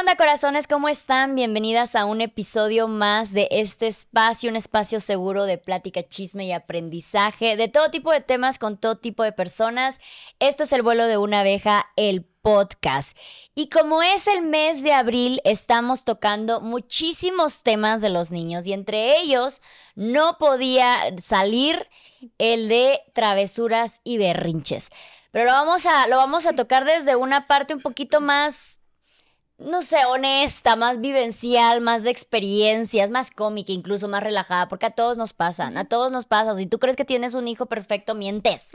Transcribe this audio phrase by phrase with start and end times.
[0.00, 0.66] onda, corazones?
[0.66, 1.36] ¿Cómo están?
[1.36, 6.52] Bienvenidas a un episodio más de este espacio, un espacio seguro de plática, chisme y
[6.52, 10.00] aprendizaje de todo tipo de temas con todo tipo de personas.
[10.40, 13.16] Esto es el vuelo de una abeja, el podcast.
[13.54, 18.72] Y como es el mes de abril, estamos tocando muchísimos temas de los niños y
[18.72, 19.60] entre ellos
[19.94, 21.88] no podía salir
[22.38, 24.90] el de travesuras y berrinches.
[25.30, 28.73] Pero lo vamos a, lo vamos a tocar desde una parte un poquito más,
[29.58, 34.90] no sé, honesta, más vivencial, más de experiencias, más cómica, incluso más relajada, porque a
[34.90, 36.56] todos nos pasan, a todos nos pasa.
[36.56, 38.66] Si tú crees que tienes un hijo perfecto, mientes.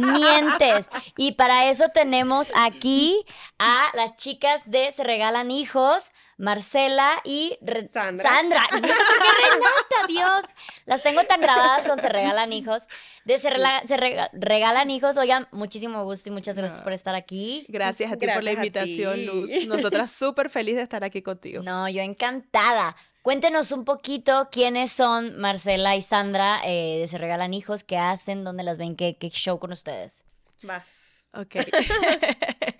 [0.00, 0.90] mientes.
[1.16, 3.24] Y para eso tenemos aquí
[3.58, 6.10] a las chicas de Se Regalan Hijos.
[6.40, 7.58] Marcela y
[7.92, 8.24] Sandra.
[8.30, 8.62] Sandra.
[8.70, 10.44] Por qué Renata, Dios.
[10.86, 12.88] Las tengo tan grabadas con Se Regalan Hijos.
[13.26, 15.18] De Se, Rela- Se Rega- Regalan Hijos.
[15.18, 16.84] Oigan, muchísimo gusto y muchas gracias No.
[16.84, 17.66] por estar aquí.
[17.68, 19.26] Gracias a ti por la invitación.
[19.26, 19.50] Luz.
[19.66, 21.62] Nosotras súper felices de estar aquí contigo.
[21.62, 22.96] No, yo encantada.
[23.20, 28.44] Cuéntenos un poquito quiénes son Marcela y Sandra eh, de Se Regalan Hijos, qué hacen,
[28.44, 30.24] dónde las ven, qué, qué show con ustedes.
[30.62, 31.26] Vas.
[31.34, 31.56] Ok.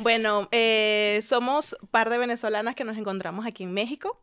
[0.00, 4.18] bueno, eh, somos par de venezolanas que nos encontramos aquí en México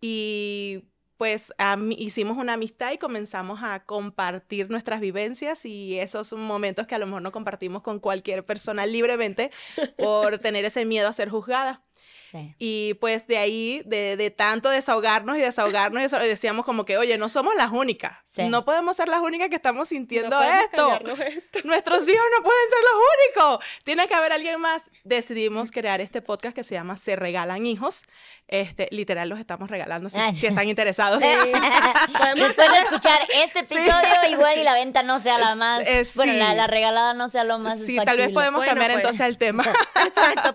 [0.00, 0.84] y
[1.16, 1.52] pues
[1.98, 7.06] hicimos una amistad y comenzamos a compartir nuestras vivencias y esos momentos que a lo
[7.06, 9.50] mejor no compartimos con cualquier persona libremente
[9.98, 11.84] por tener ese miedo a ser juzgada.
[12.30, 12.54] Sí.
[12.58, 17.18] Y pues de ahí, de, de tanto desahogarnos y desahogarnos, y decíamos como que, oye,
[17.18, 18.12] no somos las únicas.
[18.24, 18.42] Sí.
[18.44, 20.94] No podemos ser las únicas que estamos sintiendo No esto.
[20.94, 21.14] esto.
[21.64, 23.02] Nuestros hijos no pueden ser los
[23.48, 23.66] únicos.
[23.84, 24.90] Tiene que haber alguien más.
[25.02, 28.04] Decidimos crear este podcast que se llama Se Regalan Hijos.
[28.46, 31.22] Este, literal, los estamos regalando si, si están interesados.
[32.34, 35.84] Después de escuchar este episodio, igual y la venta no sea la más.
[36.16, 36.56] bueno, la, sí.
[36.56, 37.78] la regalada no sea lo más.
[37.78, 38.34] Sí, tal vez factible.
[38.34, 39.02] podemos Bueno, cambiar pues.
[39.04, 39.62] entonces el tema.
[40.04, 40.52] Exacto,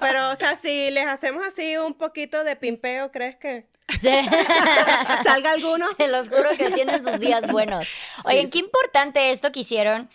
[0.66, 3.68] si les hacemos así un poquito de pimpeo, ¿crees que
[4.02, 4.10] Sí.
[5.24, 5.86] salga alguno?
[5.98, 7.88] Se los juro que tienen sus días buenos.
[8.26, 8.54] Oigan, sí.
[8.54, 10.10] qué importante esto que hicieron,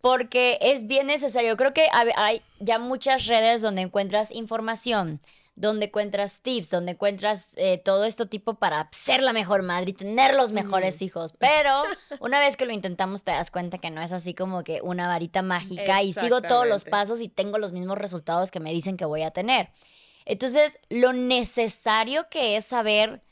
[0.00, 1.56] porque es bien necesario.
[1.56, 1.86] Creo que
[2.16, 5.20] hay ya muchas redes donde encuentras información,
[5.54, 9.94] donde encuentras tips, donde encuentras eh, todo esto tipo para ser la mejor madre y
[9.94, 11.34] tener los mejores hijos.
[11.38, 11.82] Pero
[12.20, 15.08] una vez que lo intentamos, te das cuenta que no es así como que una
[15.08, 18.96] varita mágica y sigo todos los pasos y tengo los mismos resultados que me dicen
[18.96, 19.70] que voy a tener.
[20.24, 23.22] Entonces, lo necesario que es saber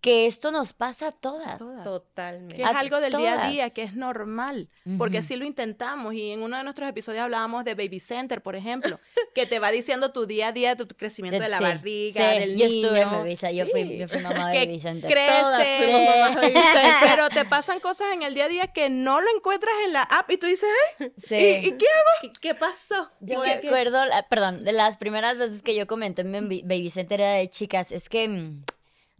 [0.00, 1.58] que esto nos pasa a todas.
[1.58, 1.82] Todas.
[1.84, 2.54] Totalmente.
[2.56, 4.68] Que es A algo del día a día, que es normal,
[4.98, 8.54] porque sí lo intentamos y en uno de nuestros episodios hablábamos de Baby Center, por
[8.54, 9.00] ejemplo,
[9.34, 12.38] que te va diciendo tu día a día, tu crecimiento de la Sí, barriga, sí,
[12.38, 12.84] del yo niño.
[12.86, 13.98] estuve en Baby Center, yo fui, Sí.
[13.98, 15.10] yo fui mamá de Baby Center.
[15.10, 16.92] Crece, fuimos mamás de Baby Center.
[17.10, 20.02] pero te pasan cosas en el día a día que no lo encuentras en la
[20.02, 20.68] app y tú dices,
[21.00, 21.34] "Ay, Sí.
[21.34, 22.20] ¿y, y qué hago?
[22.22, 23.10] ¿Qué, qué pasó?
[23.20, 23.66] Yo ¿Por me qué?
[23.68, 27.32] acuerdo, la- perdón, de las primeras veces que yo comenté en Baby Baby Center era
[27.32, 28.62] de chicas, es que mm,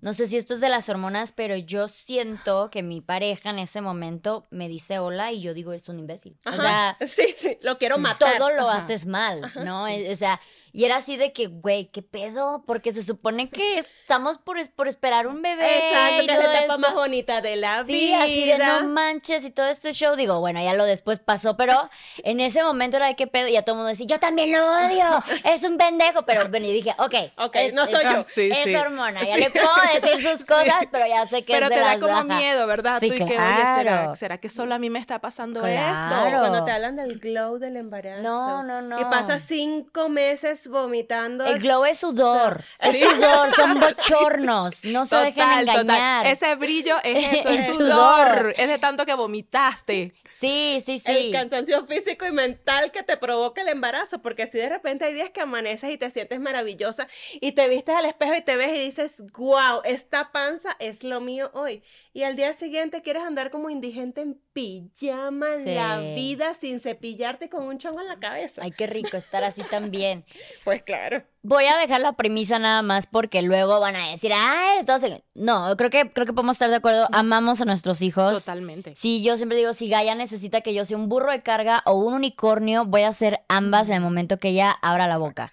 [0.06, 3.58] no sé si esto es de las hormonas, pero yo siento que mi pareja en
[3.58, 6.38] ese momento me dice hola y yo digo, eres un imbécil.
[6.46, 6.94] O sea, Ajá.
[7.08, 8.38] sí, sí, lo quiero matar.
[8.38, 8.78] todo lo Ajá.
[8.84, 9.88] haces mal, ¿no?
[9.88, 10.40] E- O sea,
[10.72, 12.64] y era así de que, güey, ¿qué pedo?
[12.66, 15.88] Porque se supone que estamos por, es- por esperar un bebé.
[15.88, 16.78] Exacto, y que es la etapa esto.
[16.78, 18.22] más bonita de la Sí, vida.
[18.24, 20.16] así de no manches y todo este show.
[20.16, 21.88] Digo, bueno, ya lo después pasó, pero
[22.24, 23.48] en ese momento era de qué pedo.
[23.48, 26.22] Y a todo el mundo decía, yo también lo odio, es un pendejo.
[26.24, 28.22] Pero bueno, y dije, ok, Ok, es- no es- soy yo.
[28.24, 28.74] Sí, es sí.
[28.76, 29.40] hormona, ya Sí.
[29.40, 32.08] le puedo decir sus cosas, pero ya sé que Pero es de te da como
[32.12, 32.26] bajas.
[32.26, 33.00] miedo, ¿verdad?
[33.00, 33.76] Sí, tú y que, oye, claro.
[33.78, 36.26] ¿será, ¿será que solo a mí me está pasando Claro.
[36.26, 36.38] esto?
[36.40, 38.22] Cuando te hablan del glow del embarazo.
[38.22, 39.00] No, no, no.
[39.00, 41.44] Y pasas cinco meses vomitando.
[41.44, 43.04] El glow es sudor, es Sí.
[43.06, 46.26] sudor, son bochornos, no se dejen engañar.
[46.26, 48.28] Ese brillo es eso, es Es sudor.
[48.38, 48.54] sudor.
[48.56, 50.14] Es de tanto que vomitaste.
[50.38, 51.30] Sí, sí, El sí.
[51.32, 55.30] cansancio físico y mental que te provoca el embarazo, porque si de repente hay días
[55.30, 57.08] que amaneces y te sientes maravillosa
[57.40, 61.20] y te vistes al espejo y te ves y dices, wow, esta panza es lo
[61.20, 61.82] mío hoy.
[62.12, 66.14] Y al día siguiente quieres andar como indigente en pijama en la Sí.
[66.14, 68.62] vida sin cepillarte con un chongo en la cabeza.
[68.64, 70.24] Ay, qué rico estar así también.
[70.64, 71.22] Pues claro.
[71.42, 75.76] Voy a dejar la premisa nada más porque luego van a decir, ay, entonces, no,
[75.76, 78.44] creo que, creo que podemos estar de acuerdo, amamos a nuestros hijos.
[78.44, 78.94] Totalmente.
[78.96, 81.94] Sí, yo siempre digo, si Gaia necesita que yo sea un burro de carga o
[81.94, 85.50] un unicornio, voy a ser ambas en el momento que ella abra la boca.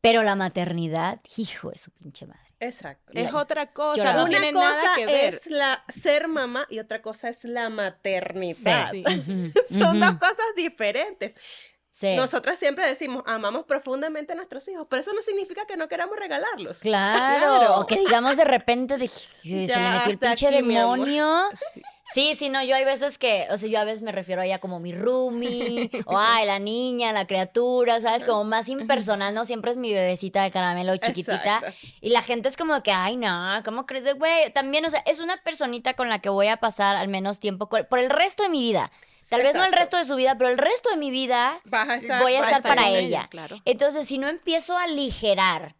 [0.00, 2.42] Pero la maternidad, hijo de su pinche madre.
[2.60, 3.12] Exacto.
[3.14, 4.18] Es La- otra cosa, Lloraba.
[4.18, 5.34] no Una tiene cosa nada que ver.
[5.34, 8.90] es la ser mamá y otra cosa es la maternidad.
[8.92, 9.04] Sí.
[9.78, 11.34] Son dos cosas diferentes.
[11.98, 12.14] Sí.
[12.14, 16.16] Nosotras siempre decimos, amamos profundamente a nuestros hijos, pero eso no significa que no queramos
[16.16, 16.78] regalarlos.
[16.78, 17.18] Claro.
[17.18, 17.80] Claro.
[17.80, 21.42] O que digamos de repente de, se me Ya, metió el pinche aquí, demonio.
[21.72, 21.82] Sí.
[22.14, 24.46] Sí, sí, no, yo hay veces que, o sea, yo a veces me refiero a
[24.46, 28.24] ella como mi roomie, o ay, la niña, la criatura, ¿sabes?
[28.24, 29.44] Como más impersonal, ¿no?
[29.44, 31.56] Siempre es mi bebecita de caramelo chiquitita.
[31.58, 31.72] Exacto.
[32.00, 34.16] Y la gente es como que, ay, no, ¿cómo crees?
[34.16, 37.40] Güey, también, o sea, es una personita con la que voy a pasar al menos
[37.40, 38.90] tiempo por el resto de mi vida.
[39.28, 41.88] Tal vez no el resto de su vida, pero el resto de mi vida Vas
[41.88, 42.98] a estar, voy a estar para ella.
[42.98, 43.60] ella, claro.
[43.64, 45.74] Entonces, si no empiezo a aligerar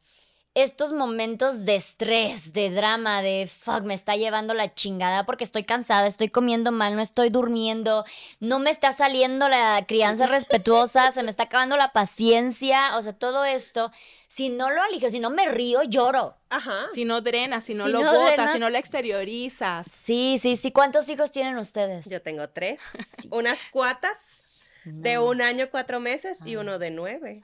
[0.63, 5.65] estos momentos de estrés, de drama, de fuck, me está llevando la chingada porque estoy
[5.65, 8.05] cansada, estoy comiendo mal, no estoy durmiendo,
[8.41, 13.13] no me está saliendo la crianza respetuosa, se me está acabando la paciencia, o sea,
[13.13, 13.91] todo esto,
[14.29, 16.37] si no lo aligero, si no me río, lloro.
[16.51, 16.87] Ajá.
[16.93, 19.87] Si no drenas, si no Si lo no botas, drenas- si no lo exteriorizas.
[19.91, 20.73] Sí, sí, sí.
[20.73, 22.07] ¿Cuántos hijos tienen ustedes?
[22.09, 22.79] Yo tengo tres.
[23.31, 24.19] Unas cuatas
[24.85, 27.43] de un año, cuatro meses y uno de nueve.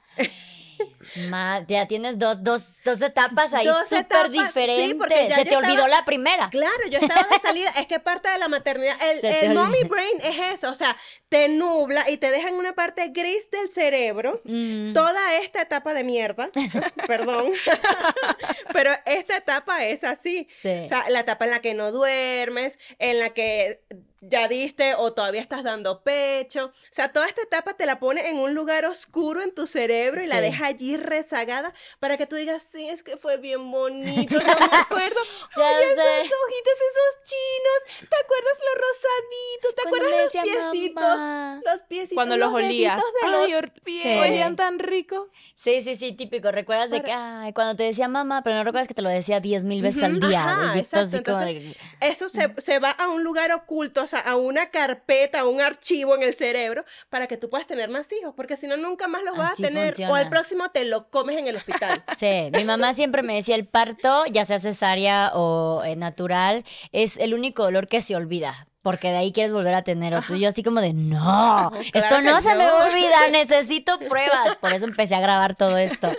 [1.69, 4.95] Ya tienes dos, dos, dos etapas ahí súper etapas, sí, diferentes.
[4.99, 6.51] porque ya Se te olvidó estaba- la primera.
[6.51, 10.17] Claro, yo estaba de salida, es que parte de la maternidad, el, el mommy brain
[10.23, 10.97] es eso, o sea,
[11.29, 14.93] te nubla y te deja en una parte gris del cerebro Mm.
[14.93, 16.51] toda esta etapa de mierda,
[17.07, 17.53] perdón,
[18.73, 20.69] pero esta etapa es así, Sí.
[20.85, 23.81] o sea, la etapa en la que no duermes, en la que
[24.29, 28.29] ya diste o todavía estás dando pecho, o sea, toda esta etapa te la pone
[28.29, 32.37] en un lugar oscuro en tu cerebro y la deja allí rezagada para que tú
[32.37, 35.21] digas, sí, es que fue bien bonito, no me acuerdo,
[35.57, 36.21] Ya Oye, sé.
[36.21, 38.09] esos ojitos, esos chinos.
[38.11, 39.69] ¿Te acuerdas lo rosadito?
[39.75, 40.95] ¿Te Cuando acuerdas los piecitos?
[40.95, 41.61] mamá.
[41.65, 42.15] Los piecitos.
[42.15, 42.97] Cuando los olías.
[42.97, 45.29] de Ay, los olían tan rico.
[45.55, 46.51] Sí, sí, sí, típico.
[46.51, 49.41] Recuerdas de que, ay, cuando te decía mamá, pero no recuerdas que te lo decía
[49.41, 50.45] diez mil veces al día.
[50.45, 54.37] ajá, exacto, entonces, de- Eso se, se va a un lugar oculto, o sea, a
[54.37, 58.35] una carpeta, a un archivo en el cerebro para que tú puedas tener más hijos,
[58.37, 59.85] porque si no, nunca más los vas Así a tener.
[59.89, 60.21] O funciona.
[60.23, 62.03] el próximo te lo comes en el hospital.
[62.17, 67.17] Sí, mi mamá siempre me decía el parto, ya sea cesárea o eh, natural, es
[67.19, 68.69] el único dolor que se olvida.
[68.83, 70.37] Porque de ahí quieres volver a tener otro.
[70.37, 72.93] Y yo así como de, no, esto Claro no que se me va a no.
[72.93, 74.57] olvidar, necesito pruebas.
[74.57, 76.13] Por eso empecé a grabar todo esto.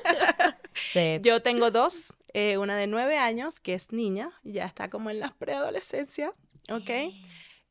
[0.74, 1.20] Sí.
[1.22, 5.20] Yo tengo dos, eh, una de nueve años, que es niña, ya está como en
[5.20, 6.34] la preadolescencia,
[6.72, 6.90] ¿ok?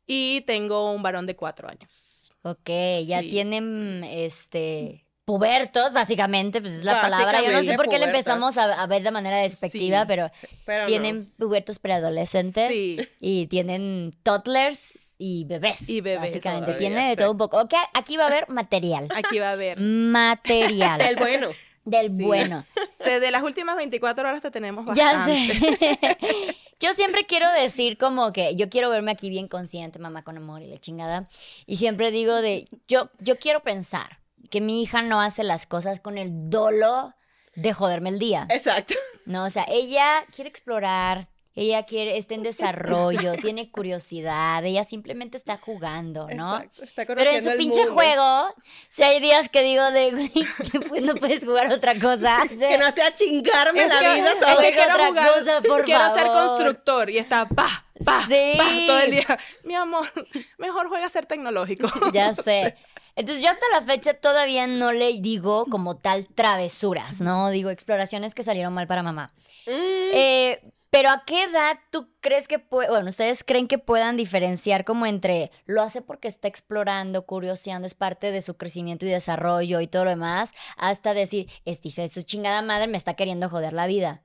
[0.06, 2.32] Y tengo un varón de cuatro años.
[2.42, 2.68] Ok,
[3.04, 3.30] ya Sí.
[3.30, 7.42] tienen este pubertos, básicamente, pues es la palabra.
[7.42, 10.28] Yo no sé por qué le empezamos a, a ver de manera despectiva, Sí, pero
[10.66, 10.86] Pero no.
[10.88, 13.00] tienen pubertos preadolescentes Sí.
[13.20, 15.88] y tienen toddlers y bebés.
[15.88, 16.20] Y bebés.
[16.32, 17.58] Básicamente, Todavía, tiene de todo un poco.
[17.58, 19.08] Ok, aquí va a haber material.
[19.14, 19.80] Aquí va a haber.
[19.80, 20.98] Material.
[20.98, 21.48] Del bueno.
[21.86, 22.22] Del Sí.
[22.22, 22.66] bueno.
[23.02, 25.54] Desde las últimas 24 horas te tenemos Ya bastante.
[25.54, 26.16] sé.
[26.80, 30.62] Yo siempre quiero decir como que yo quiero verme aquí bien consciente, mamá con amor
[30.62, 31.28] y la chingada.
[31.66, 36.00] Y siempre digo de, yo, yo quiero pensar que mi hija no hace las cosas
[36.00, 37.14] con el dolo
[37.54, 38.46] de joderme el día.
[38.50, 38.94] Exacto.
[39.26, 45.36] No, o sea, ella quiere explorar, ella quiere, está en desarrollo, tiene curiosidad, ella simplemente
[45.36, 46.56] está jugando, ¿no?
[46.60, 46.82] Exacto.
[46.82, 47.94] Está Pero en su el pinche mundo.
[47.94, 48.54] juego,
[48.88, 50.32] si hay días que digo de, güey,
[50.88, 52.38] pues no puedes jugar otra cosa.
[52.58, 54.58] Que no sea chingarme Es la que- vida es todo.
[54.60, 58.54] que Oiga, quiero otra jugar, cosa, por quiero ser constructor y está pa, pa, Sí.
[58.58, 59.38] pa todo el día.
[59.64, 60.10] Mi amor,
[60.58, 61.88] mejor juega a ser tecnológico.
[62.12, 62.74] Ya No sé.
[63.16, 67.50] Entonces yo hasta la fecha todavía no le digo como tal travesuras, ¿no?
[67.50, 69.32] Digo exploraciones que salieron mal para mamá.
[69.66, 69.70] Mm,
[70.12, 70.62] Eh,
[70.94, 75.06] pero ¿a qué edad tú crees que puede, bueno, ustedes creen que puedan diferenciar como
[75.06, 79.88] entre lo hace porque está explorando, curioseando, es parte de su crecimiento y desarrollo y
[79.88, 83.72] todo lo demás, hasta decir, este hija de su chingada madre me está queriendo joder
[83.72, 84.22] la vida?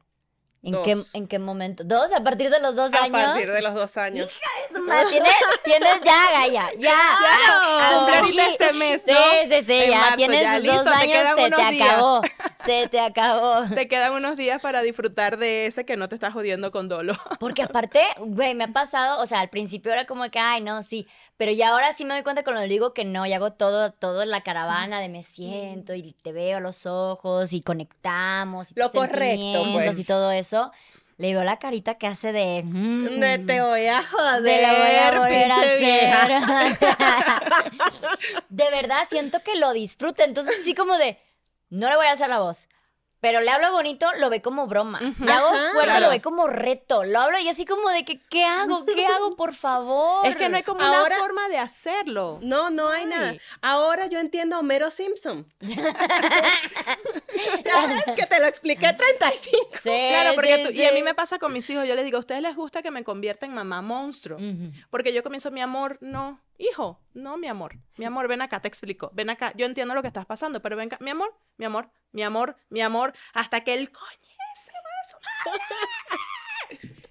[0.62, 1.16] ¿En qué, Dos.
[1.16, 1.84] ¿En qué momento?
[1.86, 2.12] ¿Dos?
[2.12, 3.12] ¿A partir de los dos a años?
[3.32, 4.30] partir de los dos años.
[4.72, 5.34] Su madre, ¿Tienes,
[5.64, 6.80] tienes ya, Gaya, ya.
[6.80, 9.56] Ya, Hasta ahorita este mes, Sí, ¿no?
[9.58, 11.92] sí, sí, En ya marzo, tienes ya, sus listo, dos años, se te días.
[11.92, 12.22] acabó.
[12.66, 13.64] Se te acabó.
[13.74, 17.14] Te quedan unos días para disfrutar de ese que no te está jodiendo con dolo.
[17.40, 20.84] Porque aparte, güey, me ha pasado, o sea, al principio era como que, ay, no,
[20.84, 23.54] sí, pero ya ahora sí me doy cuenta cuando le digo que no, y hago
[23.54, 27.62] todo, todo en la caravana de me siento y te veo a los ojos y
[27.62, 30.00] conectamos y Lo correcto, sentimientos pues.
[30.00, 30.72] y todo eso.
[31.18, 32.64] Le veo la carita que hace de...
[32.64, 34.72] mm, No te voy a joder, de la
[35.20, 36.26] voy a a
[36.72, 36.80] hacer.
[38.50, 40.24] de verdad, siento que lo disfruta.
[40.24, 41.18] Entonces, sí como de,
[41.70, 42.68] no le voy a hacer la voz.
[43.22, 45.02] Pero le hablo bonito, lo ve como broma.
[45.02, 45.72] Le hago Ajá.
[45.74, 46.06] fuerte, Claro.
[46.06, 47.04] lo ve como reto.
[47.04, 48.86] Lo hablo y así como de que, ¿qué hago?
[48.86, 50.26] ¿Qué hago, por favor?
[50.26, 52.40] Es que no hay como Ahora- una forma de hacerlo.
[52.42, 53.08] No, no hay Ay.
[53.10, 53.34] nada.
[53.62, 55.46] Ahora yo entiendo a Homero Simpson.
[55.60, 55.82] ya
[57.88, 59.68] ves que te lo expliqué 35.
[59.74, 61.04] Sí, Claro, porque sí, tú- y a mí sí.
[61.04, 63.46] me pasa con mis hijos, yo les digo, ¿a ustedes les gusta que me convierta
[63.46, 64.38] en mamá monstruo?
[64.38, 64.72] Ujú.
[64.90, 66.40] Porque yo comienzo, mi amor, no.
[66.60, 70.02] Hijo, no, mi amor, mi amor, ven acá, te explico, ven acá, yo entiendo lo
[70.02, 73.62] que estás pasando, pero ven acá, mi amor, mi amor, mi amor, mi amor, hasta
[73.64, 74.10] que el coño
[74.56, 76.30] se va a su madre.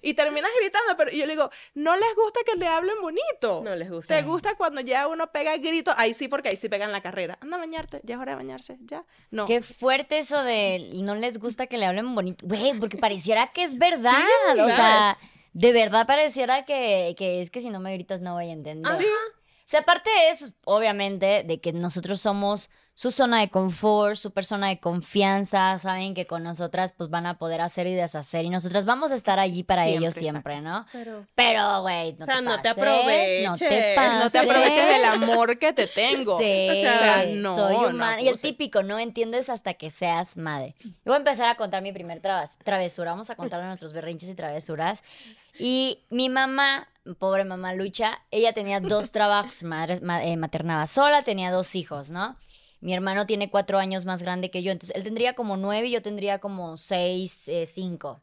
[0.01, 3.61] Y terminas gritando, pero yo le digo, no les gusta que le hablen bonito.
[3.63, 4.15] No les gusta.
[4.15, 7.01] Te gusta cuando ya uno pega el grito, ahí sí, porque ahí sí pegan la
[7.01, 7.37] carrera.
[7.41, 9.03] Anda a bañarte, ya es hora de bañarse, ya.
[9.29, 9.45] No.
[9.45, 12.47] Qué fuerte eso de no les gusta que le hablen bonito.
[12.47, 14.13] Güey, porque pareciera que es verdad.
[14.55, 15.17] Sí, o sea,
[15.51, 18.95] de verdad pareciera que, que es que si no me gritas no voy a entender.
[18.95, 19.05] Sí.
[19.69, 24.79] Sea, aparte es, obviamente, de que nosotros somos su zona de confort, su persona de
[24.79, 29.11] confianza, saben que con nosotras pues van a poder hacer y deshacer y nosotras vamos
[29.11, 30.87] a estar allí para Siempre, ellos siempre, ¿no?
[31.35, 31.81] Pero...
[31.83, 32.77] Güey, no O sea, te no te pases,
[33.45, 33.95] No te aproveches.
[33.95, 34.23] pases.
[34.23, 36.39] No te aproveches del amor que te tengo.
[36.39, 37.55] Sí, O sea, no.
[37.55, 38.21] soy no humana.
[38.21, 40.73] y el típico, no entiendes hasta que seas madre.
[40.83, 42.21] Yo voy a empezar a contar mi primer
[42.63, 43.11] travesura.
[43.11, 45.03] Vamos a contar nuestros berrinches y travesuras.
[45.59, 49.63] Y mi mamá, pobre mamá Lucha, ella tenía dos trabajos.
[49.63, 52.37] Madre, ma- eh, maternaba sola, tenía dos hijos, ¿no?
[52.81, 55.91] Mi hermano tiene cuatro años más grande que yo, entonces él tendría como nueve y
[55.91, 58.21] yo tendría como seis, eh, cinco.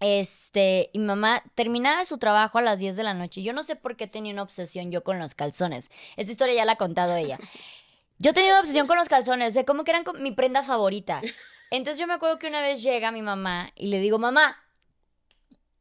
[0.00, 3.42] Este, y mamá terminaba su trabajo a las 10 de la noche.
[3.42, 5.90] Yo no sé por qué tenía una obsesión yo con los calzones.
[6.16, 7.38] Esta historia ya la ha contado ella.
[8.18, 11.22] Yo tenía una obsesión con los calzones, o sea, como que eran mi prenda favorita.
[11.70, 14.56] Entonces yo me acuerdo que una vez llega mi mamá y le digo, mamá,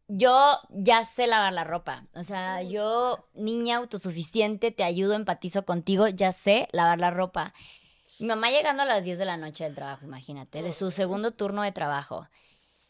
[0.08, 2.06] yo ya sé lavar la ropa.
[2.14, 7.54] O sea, yo, niña autosuficiente, te ayudo, empatizo contigo, ya sé lavar la ropa.
[8.20, 11.32] Mi mamá llegando a las 10 de la noche del trabajo, imagínate, de su segundo
[11.32, 12.28] turno de trabajo.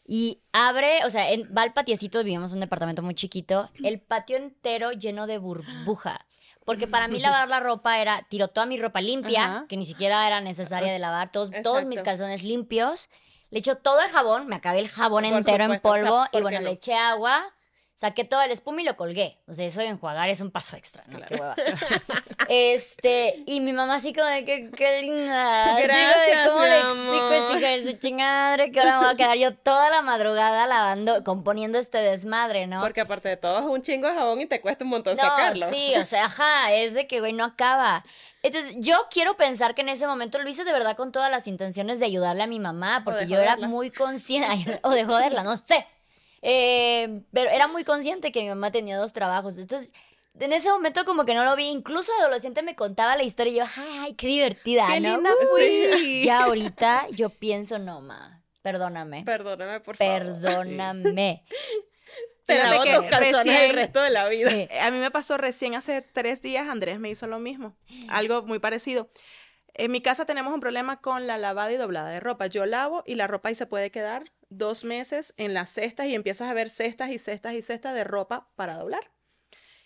[0.06, 4.00] Y abre, o sea, en, va al patiecito, vivimos en un departamento muy chiquito, el
[4.00, 6.26] patio entero lleno de burbuja.
[6.66, 9.66] Porque para mí lavar la ropa era, tiro toda mi ropa limpia, Ajá.
[9.68, 13.08] que ni siquiera era necesaria de lavar, todos, todos mis calzones limpios.
[13.54, 16.02] Le echo todo el jabón, me acabé el jabón Por entero en supuesto, o sea,
[16.02, 17.53] polvo ¿por y bueno, le eché agua,
[17.96, 19.38] saqué todo el espuma y lo colgué.
[19.46, 21.20] O sea, eso de enjuagar es un paso extra, ¿no?
[21.26, 21.54] Qué hueva.
[22.48, 25.64] Este, y mi mamá así como de que qué linda.
[25.64, 27.58] Como de, Gracias, ¿Cómo mi le explico a esta amor.
[27.58, 31.24] hija de su chingadre que ahora me voy a quedar yo toda la madrugada lavando,
[31.24, 32.80] componiendo este desmadre, ¿no?
[32.80, 35.22] Porque aparte de todo es un chingo de jabón y te cuesta un montón No,
[35.22, 35.68] sacarlo.
[35.70, 38.04] sí, o sea, ajá, es de que, güey, no acaba.
[38.42, 41.46] Entonces, yo quiero pensar que en ese momento lo hice de verdad con todas las
[41.46, 45.56] intenciones de ayudarle a mi mamá, porque yo era muy consciente, o de joderla, no
[45.56, 45.86] sé.
[46.46, 49.58] Eh, pero era muy consciente que mi mamá tenía dos trabajos.
[49.58, 49.92] Entonces,
[50.38, 51.64] en ese momento como que no lo vi.
[51.70, 55.14] Incluso de adolescente me contaba la historia y yo, ay, ay, qué divertida, Qué ¿no?
[55.14, 56.22] linda fui.
[56.22, 59.24] Ya ahorita yo pienso, no, ma, perdóname.
[59.24, 60.22] Perdóname, por favor.
[60.34, 61.44] Perdóname.
[62.46, 64.50] Te lavo que tus calzones el recién- resto de la vida.
[64.50, 64.68] Sí.
[64.82, 67.74] A mí me pasó recién hace tres días, Andrés me hizo lo mismo,
[68.10, 69.08] algo muy parecido.
[69.72, 72.46] En mi casa tenemos un problema con la lavada y doblada de ropa.
[72.46, 76.14] Yo lavo y la ropa ahí se puede quedar dos meses en las cestas y
[76.14, 79.10] empiezas a ver cestas y cestas y cestas de ropa para doblar.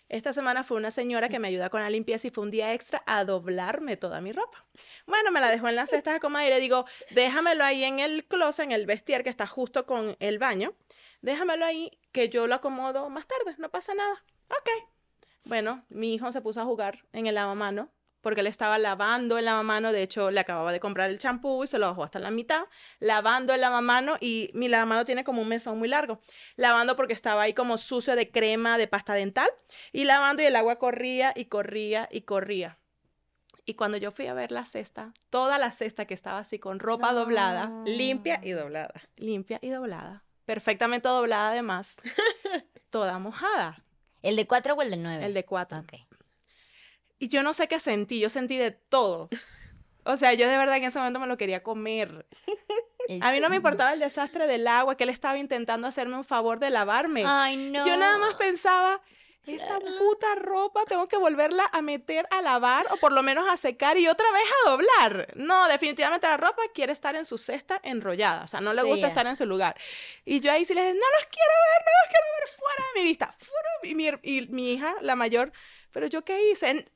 [0.09, 2.73] Esta semana fue una señora que me ayuda con la limpieza y fue un día
[2.73, 4.65] extra a doblarme toda mi ropa.
[5.05, 7.99] Bueno, me la dejó en las cestas de coma y le digo, déjamelo ahí en
[7.99, 10.73] el closet, en el vestier que está justo con el baño.
[11.21, 14.23] Déjamelo ahí que yo lo acomodo más tarde, no pasa nada.
[14.49, 14.69] Ok.
[15.45, 19.45] Bueno, mi hijo se puso a jugar en el lavamano porque él estaba lavando el
[19.45, 19.91] lavamano.
[19.91, 22.63] De hecho, le acababa de comprar el champú y se lo bajó hasta la mitad.
[22.99, 26.19] Lavando el lavamano y mi lavamano tiene como un mesón muy largo.
[26.55, 29.49] Lavando porque estaba ahí como sucio de crema, de pasta dental.
[29.91, 32.77] Y lavando y el agua corría y corría y corría.
[33.65, 36.79] Y cuando yo fui a ver la cesta, toda la cesta que estaba así con
[36.79, 37.19] ropa No.
[37.19, 38.93] doblada, Limpia y doblada.
[39.15, 41.97] limpia y doblada, perfectamente doblada además,
[42.89, 43.83] toda mojada,
[44.23, 45.23] ¿El de cuatro o el de nueve?
[45.25, 45.77] el de cuatro.
[45.79, 45.93] Ok.
[47.19, 49.29] Y yo no sé qué sentí, yo sentí de todo.
[50.05, 52.25] O sea, yo de verdad en ese momento me lo quería comer.
[53.21, 56.23] A mí no me importaba el desastre del agua, que él estaba intentando hacerme un
[56.23, 57.23] favor de lavarme.
[57.27, 57.85] Ay, no.
[57.85, 59.01] Yo nada más pensaba,
[59.45, 63.57] esta puta ropa tengo que volverla a meter a lavar o por lo menos a
[63.57, 65.33] secar y otra vez a doblar.
[65.35, 68.87] No, definitivamente la ropa quiere estar en su cesta enrollada, o sea, no le Sí,
[68.87, 69.07] gusta ya.
[69.09, 69.75] estar en su lugar.
[70.23, 72.83] Y yo ahí sí les dije, no los quiero ver, no los quiero ver fuera
[72.93, 73.35] de mi vista.
[73.37, 73.69] Fuera.
[73.83, 75.51] Y mi, y mi hija, la mayor,
[75.91, 76.89] pero yo qué hice, En-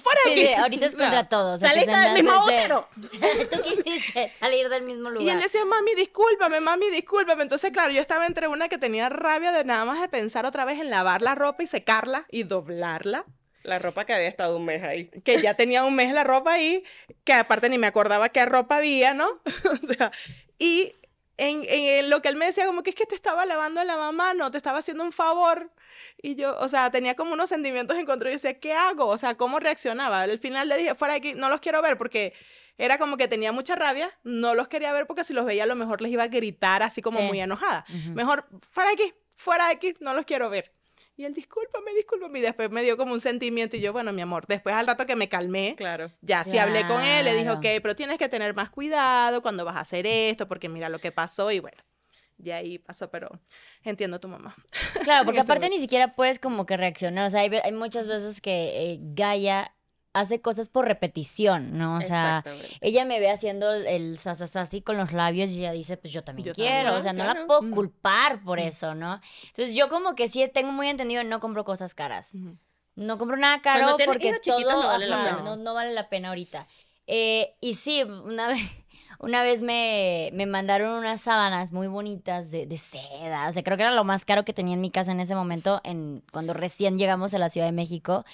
[0.00, 0.46] fuera de Sí, aquí.
[0.46, 1.60] sí, ahorita es contra todos.
[1.60, 2.88] saliste del mismo útero.
[3.50, 5.26] Tú quisiste salir del mismo lugar.
[5.26, 7.42] Y él decía, mami, discúlpame, mami, discúlpame.
[7.42, 10.64] Entonces, claro, yo estaba entre una que tenía rabia de nada más de pensar otra
[10.64, 13.24] vez en lavar la ropa y secarla y doblarla.
[13.64, 15.10] La ropa que había estado un mes ahí.
[15.24, 16.84] que ya tenía un mes la ropa ahí,
[17.24, 19.28] que aparte ni me acordaba qué ropa había, ¿no?
[19.72, 20.10] o sea,
[20.58, 20.94] y
[21.38, 23.96] en, en lo que él me decía, como que es que te estaba lavando la
[23.96, 25.70] mamá, no, te estaba haciendo un favor.
[26.20, 29.06] Y yo, o sea, tenía como unos sentimientos encontrados y decía, ¿qué hago?
[29.06, 30.22] O sea, ¿cómo reaccionaba?
[30.22, 32.34] Al final le dije, fuera de aquí, no los quiero ver porque
[32.76, 35.66] era como que tenía mucha rabia, no los quería ver porque si los veía a
[35.66, 37.24] lo mejor les iba a gritar así como Sí.
[37.26, 37.84] muy enojada.
[38.14, 40.72] Mejor, fuera de aquí, fuera de aquí, no los quiero ver.
[41.18, 42.38] Y él, discúlpame, discúlpame.
[42.38, 45.04] Y después me dio como un sentimiento y yo, bueno, mi amor, después al rato
[45.04, 46.06] que me calmé, Claro.
[46.22, 47.58] ya sí hablé con él, le dije, Claro.
[47.58, 51.00] ok, pero tienes que tener más cuidado cuando vas a hacer esto, porque mira lo
[51.00, 51.82] que pasó y bueno,
[52.36, 53.28] de ahí pasó, pero
[53.82, 54.54] entiendo a tu mamá.
[55.02, 55.74] Claro, porque aparte momento.
[55.76, 57.26] ni siquiera puedes como que reaccionar.
[57.26, 59.74] O sea, hay, hay muchas veces que eh, Gaia
[60.20, 61.96] hace cosas por repetición, ¿no?
[61.96, 62.44] O sea,
[62.80, 66.46] ella me ve haciendo el, sasasasi con los labios y ella dice, pues yo también
[66.46, 66.90] Yo quiero.
[66.90, 69.20] también, o sea, no la puedo culpar por eso, ¿no?
[69.48, 72.34] Entonces yo como que sí tengo muy entendido, no compro cosas caras.
[72.94, 75.40] No compro nada caro porque todo no vale la pena.
[75.44, 76.66] No, no vale la pena ahorita.
[77.06, 78.60] Eh, y sí, una vez,
[79.18, 83.48] una vez me, me mandaron unas sábanas muy bonitas de, de seda.
[83.48, 85.34] O sea, creo que era lo más caro que tenía en mi casa en ese
[85.34, 88.24] momento, en, cuando recién llegamos a la Ciudad de México.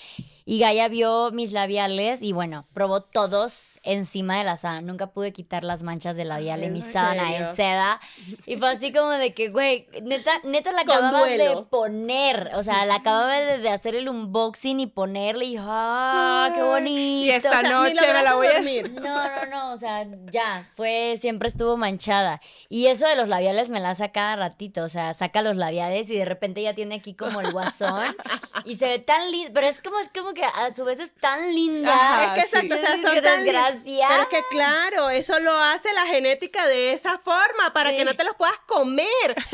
[0.47, 4.83] Y Gaia vio mis labiales y bueno, probó todos encima de la sábana.
[4.83, 7.99] Nunca pude quitar las manchas de labial en mi ¿en sábana es seda.
[8.45, 12.51] Y fue así como de que, güey, neta, neta la acababa de poner.
[12.57, 17.25] O sea, la acababa de, de hacer el unboxing y ponerle y ¡ah, qué bonito!
[17.25, 18.53] Y esta O sea, ni noche me la voy a...
[18.53, 18.93] dormir.
[18.93, 22.41] No, no, no, o sea, ya, fue, siempre estuvo manchada.
[22.69, 26.11] Y eso de los labiales me la hace cada ratito, o sea, saca los labiales
[26.11, 28.17] y de repente ya tiene aquí como el guasón
[28.65, 31.13] y se ve tan linda, pero es como, es como que a su vez es
[31.15, 31.93] tan linda.
[31.95, 32.67] Ajá, Es que sí.
[32.67, 34.07] exacto, o sea, Qué son tan lin- desgracia.
[34.09, 37.97] Pero es que claro, eso lo hace la genética de esa forma, para Sí.
[37.97, 39.07] que no te los puedas comer.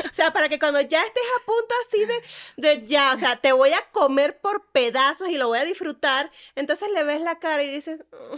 [0.09, 3.35] O sea, para que cuando ya estés a punto así de, de ya, o sea,
[3.37, 7.39] te voy a comer por pedazos y lo voy a disfrutar, entonces le ves la
[7.39, 8.37] cara y dices, "Oh,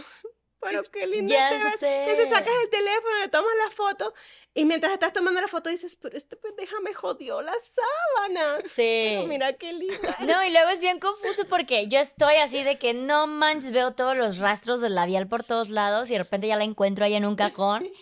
[0.64, 1.80] pero qué lindo Ya te ves".
[1.80, 2.00] sé.
[2.04, 4.14] Entonces sacas el teléfono, le tomas la foto
[4.54, 8.58] y mientras estás tomando la foto dices, pero este pendeja me jodió la sábana.
[8.64, 9.06] Sí.
[9.16, 10.16] Pero mira qué linda.
[10.20, 13.92] No, y luego es bien confuso porque yo estoy así de que no manches, veo
[13.94, 17.14] todos los rastros del labial por todos lados y de repente ya la encuentro ahí
[17.14, 17.86] en un cajón.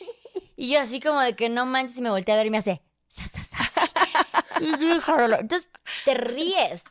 [0.54, 2.58] Y yo así como de que no manches y me volteé a ver y me
[2.58, 2.82] hace...
[3.08, 3.71] "Sas, sas, sas".
[4.62, 5.70] Entonces
[6.04, 6.82] te ríes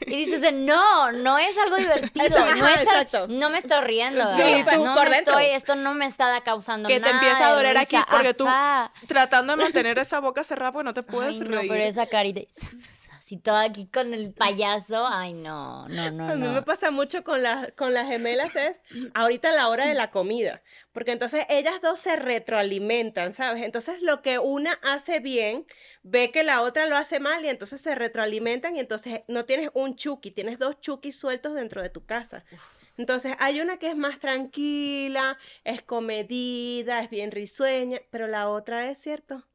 [0.00, 3.26] y dices, no, no es algo divertido, Eso, no, ajá, es exacto.
[3.28, 5.38] no me estoy riendo, Sí, no por me dentro.
[5.38, 8.46] estoy, esto no me está causando Que te nada empieza a doler aquí porque tú.
[9.06, 11.70] Tratando de mantener esa boca cerrada porque no te puedes Ay, no, reír.
[11.70, 12.40] pero esa carita,
[13.30, 16.52] así toda aquí con el payaso, ay, no, no, no, A mí no.
[16.52, 18.80] me pasa mucho con las, con las gemelas es
[19.14, 23.62] ahorita la hora de la comida, porque entonces ellas dos se retroalimentan, ¿sabes?
[23.62, 25.64] Entonces lo que una hace bien,
[26.02, 29.70] ve que la otra lo hace mal y entonces se retroalimentan y entonces no tienes
[29.74, 32.44] un chuki, tienes dos chukis sueltos dentro de tu casa.
[32.96, 38.90] Entonces hay una que es más tranquila, es comedida, es bien risueña, pero la otra
[38.90, 39.46] es cierto.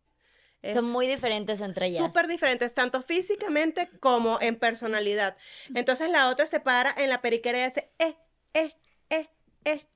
[0.74, 2.04] Son muy diferentes entre ellas.
[2.06, 5.38] Súper diferentes, tanto físicamente como en personalidad.
[5.74, 8.16] Entonces la otra se para en la periquera y hace, eh,
[8.54, 8.74] eh,
[9.10, 9.30] eh,
[9.66, 9.88] eh.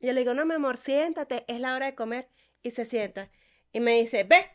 [0.00, 2.28] Y yo le digo, no, mi amor, siéntate, es la hora de comer.
[2.62, 3.30] Y se sienta.
[3.72, 4.50] Y me dice, ve.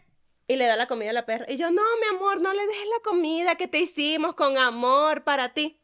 [0.48, 1.46] Y le da la comida a la perra.
[1.50, 5.24] Y yo, no, mi amor, no le dejes la comida que te hicimos con amor
[5.24, 5.80] para ti.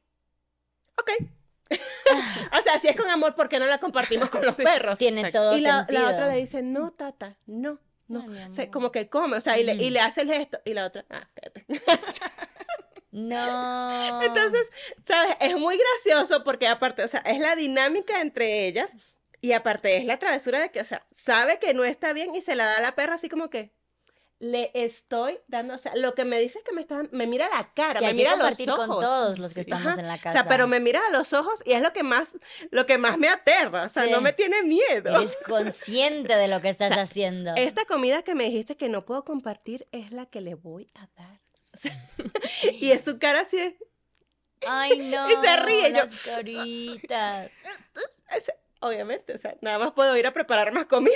[1.00, 1.12] Ok.
[2.60, 4.63] o sea, si es con amor, ¿por qué no la compartimos con los Sí.
[4.63, 4.98] perros?
[4.98, 5.39] Tiene Exacto.
[5.39, 6.02] todo Y la, sentido.
[6.02, 8.26] la otra le dice, no, tata, no, no.
[8.50, 9.89] O sea, como que come, o sea, y le, y Ujú.
[9.91, 10.60] le hace el gesto.
[10.65, 11.65] Y la otra, ah, cállate.
[13.12, 14.22] No.
[14.24, 14.72] Entonces,
[15.04, 15.36] ¿sabes?
[15.39, 18.93] Es muy gracioso porque aparte, o sea, es la dinámica entre ellas
[19.41, 22.41] y aparte es la travesura de que, o sea, sabe que no está bien y
[22.41, 23.72] se la da a la perra así como que
[24.39, 27.49] le estoy dando, o sea, lo que me dice es que me está, me mira
[27.49, 28.88] la cara, Sí, me mira los ojos.
[28.88, 29.69] con todos los que Sí.
[29.69, 30.32] estamos Ajá, en la O casa.
[30.32, 32.38] sea, pero me mira a los ojos y es lo que más,
[32.71, 34.12] lo que más me aterra, o sea, Sí.
[34.12, 35.13] no me tiene miedo.
[35.13, 37.52] Eres consciente de lo que estás haciendo.
[37.58, 41.08] Esta comida que me dijiste que no puedo compartir es la que le voy a
[41.17, 41.39] dar.
[42.71, 43.78] y es su cara así de,
[44.67, 45.30] Ay, no.
[45.30, 46.28] Y se ríe, yo- Las
[48.38, 51.13] es- obviamente, o sea, nada más puedo ir a preparar más comida.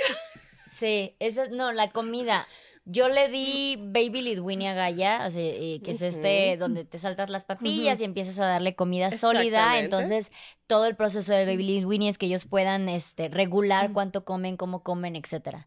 [0.78, 2.46] Sí, esa, no, la comida.
[2.86, 6.98] Yo le di Baby Lidwinia a Gaia, o sea, eh, que es este donde te
[6.98, 9.78] saltas las papillas y empiezas a darle comida sólida.
[9.78, 10.30] Entonces,
[10.66, 14.82] todo el proceso de Baby Lidwinia es que ellos puedan este, regular cuánto comen, cómo
[14.82, 15.66] comen, etcétera.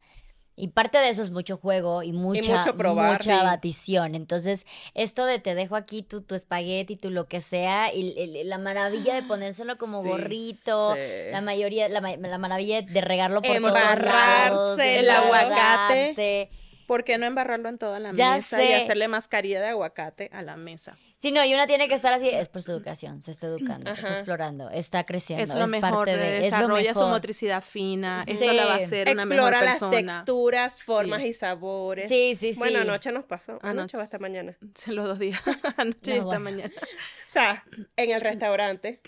[0.59, 3.45] Y parte de eso es mucho juego y mucha, mucho probar, mucha sí.
[3.45, 4.15] batición.
[4.15, 8.57] Entonces, esto de te dejo aquí tu, tu espagueti, tu lo que sea, y la
[8.57, 11.31] maravilla de ponérselo como Sí, gorrito, sí.
[11.31, 16.49] la mayoría, la, la maravilla de regarlo por todos Embarrarse lados, el aguacate.
[16.87, 20.41] ¿Por qué no embarrarlo en toda la Ya mesa y hacerle mascarilla de aguacate a
[20.41, 20.95] la mesa?
[21.17, 23.91] Sí, no, y una tiene que estar así, es por su educación, se está educando,
[23.91, 28.23] está explorando, está creciendo, Es lo mejor, parte de, es lo desarrolla su motricidad fina,
[28.25, 28.55] esto Sí.
[28.55, 31.27] la va a hacer una mejor Explora las texturas, formas Sí.
[31.27, 32.07] y sabores.
[32.07, 32.59] Sí, sí, sí.
[32.59, 33.53] Bueno, anoche nos pasó.
[33.61, 34.55] Anoche Anoche o hasta mañana.
[34.87, 35.41] Los dos días,
[35.77, 36.39] anoche y No, esta bueno.
[36.39, 36.71] mañana.
[37.27, 37.65] O sea,
[37.97, 39.01] en el restaurante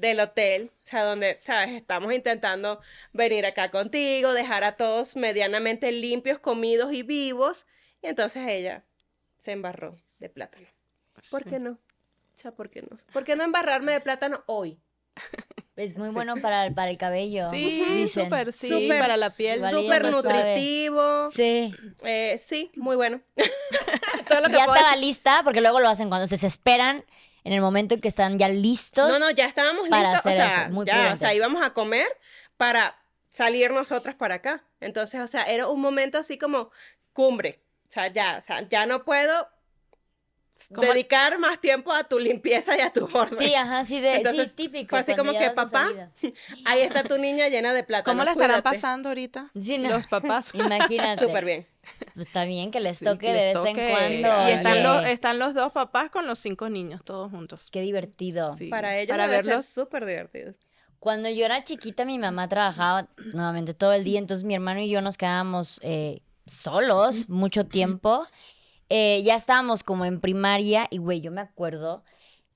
[0.00, 1.70] del hotel, o sea, donde, ¿sabes?
[1.70, 2.80] Estamos intentando
[3.12, 7.66] venir acá contigo, dejar a todos medianamente limpios, comidos y vivos.
[8.02, 8.84] Y entonces ella
[9.38, 10.66] se embarró de plátano.
[11.30, 11.50] ¿Por Sí.
[11.50, 11.72] qué no?
[11.72, 11.78] O
[12.42, 12.88] sea, ¿por qué no?
[13.12, 14.78] ¿Por qué no embarrarme de plátano hoy?
[15.76, 17.48] Es muy bueno para, para el cabello.
[17.50, 19.60] Sí, súper, sí, Súper, para la piel.
[19.72, 21.30] Súper nutritivo.
[21.30, 21.74] Sí.
[22.04, 23.20] Eh, sí, muy bueno.
[24.28, 25.06] Todo lo que Ya puedo estaba decir.
[25.06, 27.04] lista, porque luego lo hacen cuando se esperan
[27.44, 29.10] en el momento en que están ya listos.
[29.10, 30.26] No, no, ya estábamos para listos.
[30.26, 32.08] O hacer sea, eso, muy ya, o sea, íbamos a comer
[32.56, 32.96] para
[33.28, 34.64] salir nosotras para acá.
[34.80, 36.70] Entonces, o sea, era un momento así como
[37.12, 37.60] cumbre.
[37.88, 39.48] O sea, ya, o sea, ya no puedo
[40.74, 43.38] ¿Cómo- dedicar más tiempo a tu limpieza y a tu orden.
[43.38, 44.90] Sí, ajá, sí, de, Entonces, sí, típico.
[44.90, 45.90] fue así como que, papá.
[46.66, 48.12] Ahí está tu niña llena de plátano.
[48.12, 48.76] ¿Cómo la estarán cuídate.
[48.76, 49.50] pasando ahorita?
[49.60, 49.88] Sí, no.
[49.90, 50.50] Los papás.
[50.54, 51.24] Imagínate.
[51.26, 51.66] Súper bien.
[52.14, 53.70] Pues está bien que les Sí, toque que de les vez toque.
[53.70, 54.48] en cuando.
[54.48, 57.68] Y están los, están los dos papás con los cinco niños, todos juntos.
[57.72, 58.54] Qué divertido.
[58.56, 59.66] Sí, Para ellos para debe ser verlos.
[59.66, 60.54] súper divertido.
[60.98, 64.90] Cuando yo era chiquita, mi mamá trabajaba nuevamente todo el día, entonces mi hermano y
[64.90, 68.26] yo nos quedábamos eh, solos mucho tiempo.
[68.90, 72.04] Eh, ya estábamos como en primaria y, güey, yo me acuerdo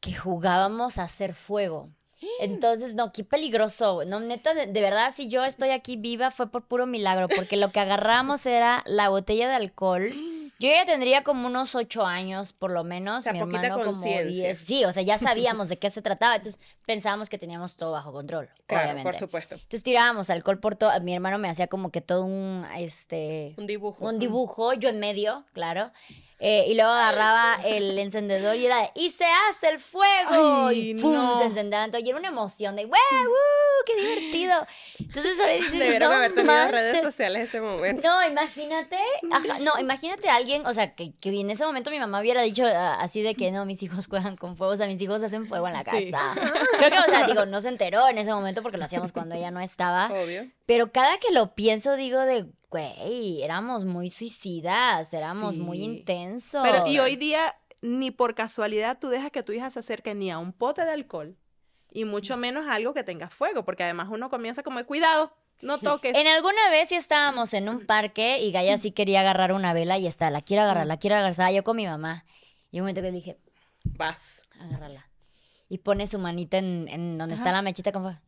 [0.01, 1.91] que jugábamos a hacer fuego.
[2.41, 4.03] Entonces, no, qué peligroso.
[4.07, 7.57] No, neta, de, de verdad, si yo estoy aquí viva fue por puro milagro, porque
[7.57, 10.13] lo que agarramos era la botella de alcohol.
[10.65, 13.19] Yo ya tendría como unos ocho años, por lo menos.
[13.19, 14.59] O sea, mi poquita hermano como diez.
[14.59, 16.37] Sí, o sea, ya sabíamos de qué se trataba.
[16.37, 18.49] Entonces, pensábamos que teníamos todo bajo control.
[18.67, 19.11] Claro, obviamente.
[19.11, 19.57] por supuesto.
[19.57, 20.99] Entonces tirábamos alcohol por todo.
[21.03, 24.07] Mi hermano me hacía como que todo un, este, Un dibujo.
[24.07, 25.93] un dibujo, yo en medio, claro.
[26.39, 30.67] Eh, y luego agarraba el encendedor y era de, ¡y se hace el fuego!
[30.69, 31.13] Ay, y ¡pum!
[31.13, 31.39] no.
[31.41, 32.01] se encendaban todo.
[32.01, 32.95] Y era una emoción de, ¡wow!
[33.87, 34.67] ¡Qué divertido!
[34.99, 37.03] Entonces ahora dices, Debieron no haber tenido redes manches".
[37.03, 38.09] sociales ese momento.
[38.09, 38.99] No, imagínate,
[39.31, 42.43] ajá, no, imagínate a alguien, o sea, que, que en ese momento mi mamá hubiera
[42.43, 45.47] dicho así de que no, mis hijos juegan con fuego, o sea, mis hijos hacen
[45.47, 45.99] fuego en la casa.
[45.99, 46.11] Sí.
[46.79, 49.35] Creo que, o sea, digo, no se enteró en ese momento porque lo hacíamos cuando
[49.35, 50.07] ella no estaba.
[50.13, 50.51] Obvio.
[50.67, 56.63] Pero cada que lo pienso, digo de, güey, éramos muy suicidas, éramos muy intensos.
[56.63, 60.31] Pero y hoy día, ni por casualidad tú dejas que tu hija se acerque ni
[60.31, 61.37] a un pote de alcohol,
[61.95, 65.79] y mucho menos algo que tenga fuego, porque además uno comienza como, de, cuidado, no
[65.81, 66.15] toques.
[66.15, 69.97] En alguna vez sí estábamos en un parque y Gaia sí quería agarrar una vela
[69.97, 71.31] y está, la quiero agarrar, la quiero agarrar.
[71.31, 72.27] Estaba yo con mi mamá.
[72.71, 73.39] Y un momento que le dije,
[73.85, 74.43] Vas.
[74.61, 75.09] agárrala.
[75.69, 78.19] Y pone su manita en, en donde está la mechita como...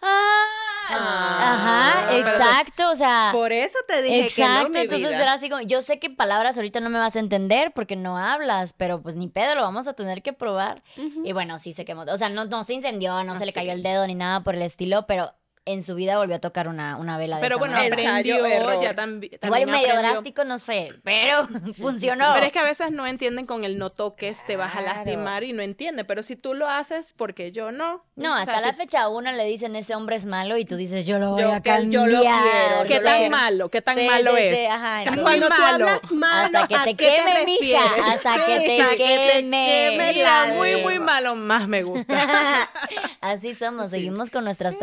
[0.00, 0.71] ¡Ah!
[0.88, 3.30] Ah, Ajá, pero te- exacto, o sea...
[3.32, 5.22] Por eso te dije Exacto, que no, mi entonces vida.
[5.22, 8.18] era así como, yo sé que palabras ahorita no me vas a entender porque no
[8.18, 10.82] hablas, pero pues ni pedo, lo vamos a tener que probar.
[11.24, 13.72] Y bueno, sí se quemó, o sea, no, no se incendió, no se le cayó
[13.72, 15.32] el dedo ni nada por el estilo, pero
[15.64, 17.94] en su vida volvió a tocar una, una vela de Pero esa bueno, manera.
[17.94, 18.80] Aprendió, error.
[18.82, 20.00] ya Igual también medio aprendió.
[20.10, 21.42] drástico, no sé, pero
[21.80, 22.32] funcionó.
[22.34, 25.44] Pero es que a veces no entienden con el no toques, te vas a lastimar
[25.44, 26.04] y no entiende.
[26.04, 28.04] Pero si tú lo haces, porque yo no.
[28.16, 30.76] No, O hasta la fecha a una le dicen ese hombre es malo y tú
[30.76, 31.90] dices, yo lo voy Yo a que- cambiar.
[31.90, 33.68] yo lo quiero, ¿Qué yo tan lo- malo?
[33.70, 34.70] ¿Qué tan Sí, malo sí, sí, es?
[34.70, 35.86] ajá, O sea, entonces- muy Cuando tú malo.
[35.88, 38.06] hablas malo, Hasta que ¿a te queme, mija, refieres?
[38.14, 39.50] hasta que Sí, te hasta queme.
[39.50, 42.14] queme Mira, la muy, muy malo, más me gusta.
[43.20, 43.90] Así somos, Sí.
[43.92, 44.78] seguimos con nuestras Sí,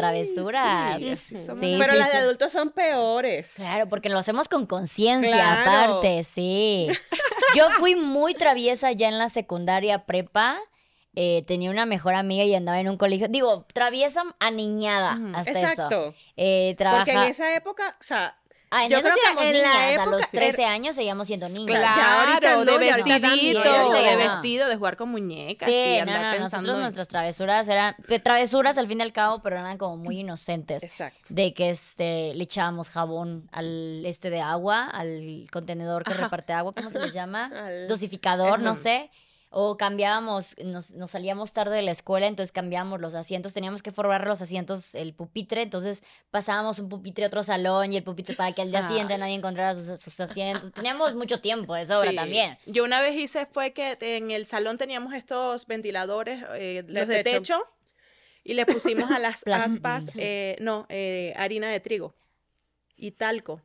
[0.99, 1.47] sí, Sí,
[1.79, 2.17] Pero sí, las sí.
[2.17, 3.53] de adultos son peores.
[3.55, 5.61] Claro, porque lo hacemos con conciencia, Claro.
[5.95, 6.87] aparte, sí.
[7.55, 10.57] Yo fui muy traviesa ya en la secundaria prepa.
[11.15, 13.27] eh, tenía una mejor amiga y andaba en un colegio.
[13.27, 15.59] Digo, traviesa aniñada hasta eso.
[15.67, 16.13] Exacto.
[16.37, 17.03] Eh, trabaja...
[17.05, 18.37] Porque en esa época, o sea,
[18.71, 19.75] Ah, en yo creo sí que éramos en la niñas.
[19.75, 21.79] a época los 13 años seguíamos siendo niñas.
[21.95, 22.65] Claro.
[22.65, 26.41] De vestidito, de vestido, de jugar con muñecas Sí, y andar no, pensando.
[26.61, 30.19] nosotros en- nuestras travesuras eran travesuras al fin y al cabo, pero eran como muy
[30.19, 30.83] inocentes.
[30.83, 31.19] exacto.
[31.29, 36.71] De que este le echábamos jabón al este de agua, al contenedor que reparte agua,
[36.73, 37.45] ¿cómo se les llama?
[37.65, 39.09] Al- Dosificador, no sé.
[39.51, 43.91] O cambiábamos, nos, nos salíamos tarde de la escuela, entonces cambiábamos los asientos, teníamos que
[43.91, 48.35] forrar los asientos, el pupitre, entonces pasábamos un pupitre a otro salón y el pupitre
[48.35, 50.71] para que al día siguiente nadie encontrara sus, sus asientos.
[50.71, 52.15] Teníamos mucho tiempo de sobra Sí.
[52.15, 52.59] también.
[52.67, 57.23] Yo una vez hice fue que en el salón teníamos estos ventiladores, eh, los de
[57.23, 57.39] techo.
[57.39, 57.59] techo,
[58.43, 62.13] y le pusimos a las aspas, eh, no, eh, harina de trigo
[62.95, 63.61] y talco.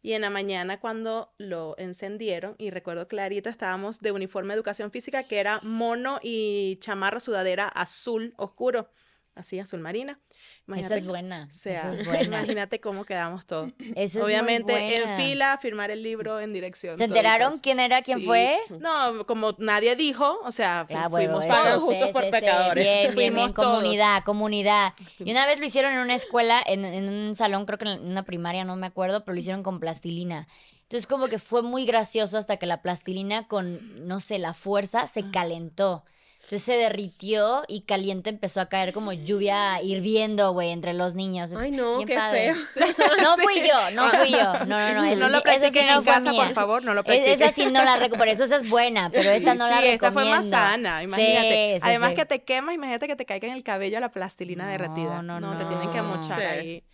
[0.00, 4.90] Y en la mañana cuando lo encendieron, y recuerdo clarito, estábamos de uniforme de educación
[4.90, 8.88] física, que era mono y chamarra sudadera azul oscuro,
[9.38, 10.18] así azul marina.
[10.28, 11.46] Esa Imagínate, es buena.
[11.48, 12.22] o sea, esa es buena.
[12.24, 13.70] imagínate cómo quedamos todos.
[13.78, 15.16] Esa es muy Obviamente en buena.
[15.16, 16.96] fila, firmar el libro en dirección.
[16.96, 18.26] ¿Se enteraron quién era, quién Sí.
[18.26, 18.58] fue?
[18.78, 21.82] No, como nadie dijo, o sea, Ah, bueno, fuimos eso, todos.
[21.82, 22.84] justos por pecadores.
[22.84, 23.76] Bien, bien, bien, Fuimos todos.
[23.78, 24.92] comunidad, comunidad.
[25.18, 28.00] Y una vez lo hicieron en una escuela, en, en un salón, creo que en
[28.06, 30.46] una primaria, no me acuerdo, pero lo hicieron con plastilina.
[30.82, 35.06] Entonces como que fue muy gracioso hasta que la plastilina con, no sé, la fuerza
[35.06, 36.02] se calentó.
[36.40, 41.52] Entonces se derritió y caliente empezó a caer como lluvia hirviendo, güey, entre los niños.
[41.52, 42.54] Ay, no, Bien qué padre.
[42.54, 42.84] feo.
[43.22, 44.38] No fui yo, no fui yo.
[44.64, 45.04] No, no, no.
[45.10, 45.44] esa No lo sí-
[45.84, 46.44] no en casa, mía.
[46.44, 47.32] por favor, no lo practiquen.
[47.42, 50.06] Esa sí no la recupero, eso esa es buena, pero esta no la sí, recomiendo.
[50.06, 51.74] esta fue más sana, imagínate.
[51.74, 52.14] Sí, sí, Además sí.
[52.16, 55.22] que te quemas, imagínate que te caiga en el cabello la plastilina No, derretida.
[55.22, 56.04] no, No, te tienen que no.
[56.04, 56.46] mochar Sí.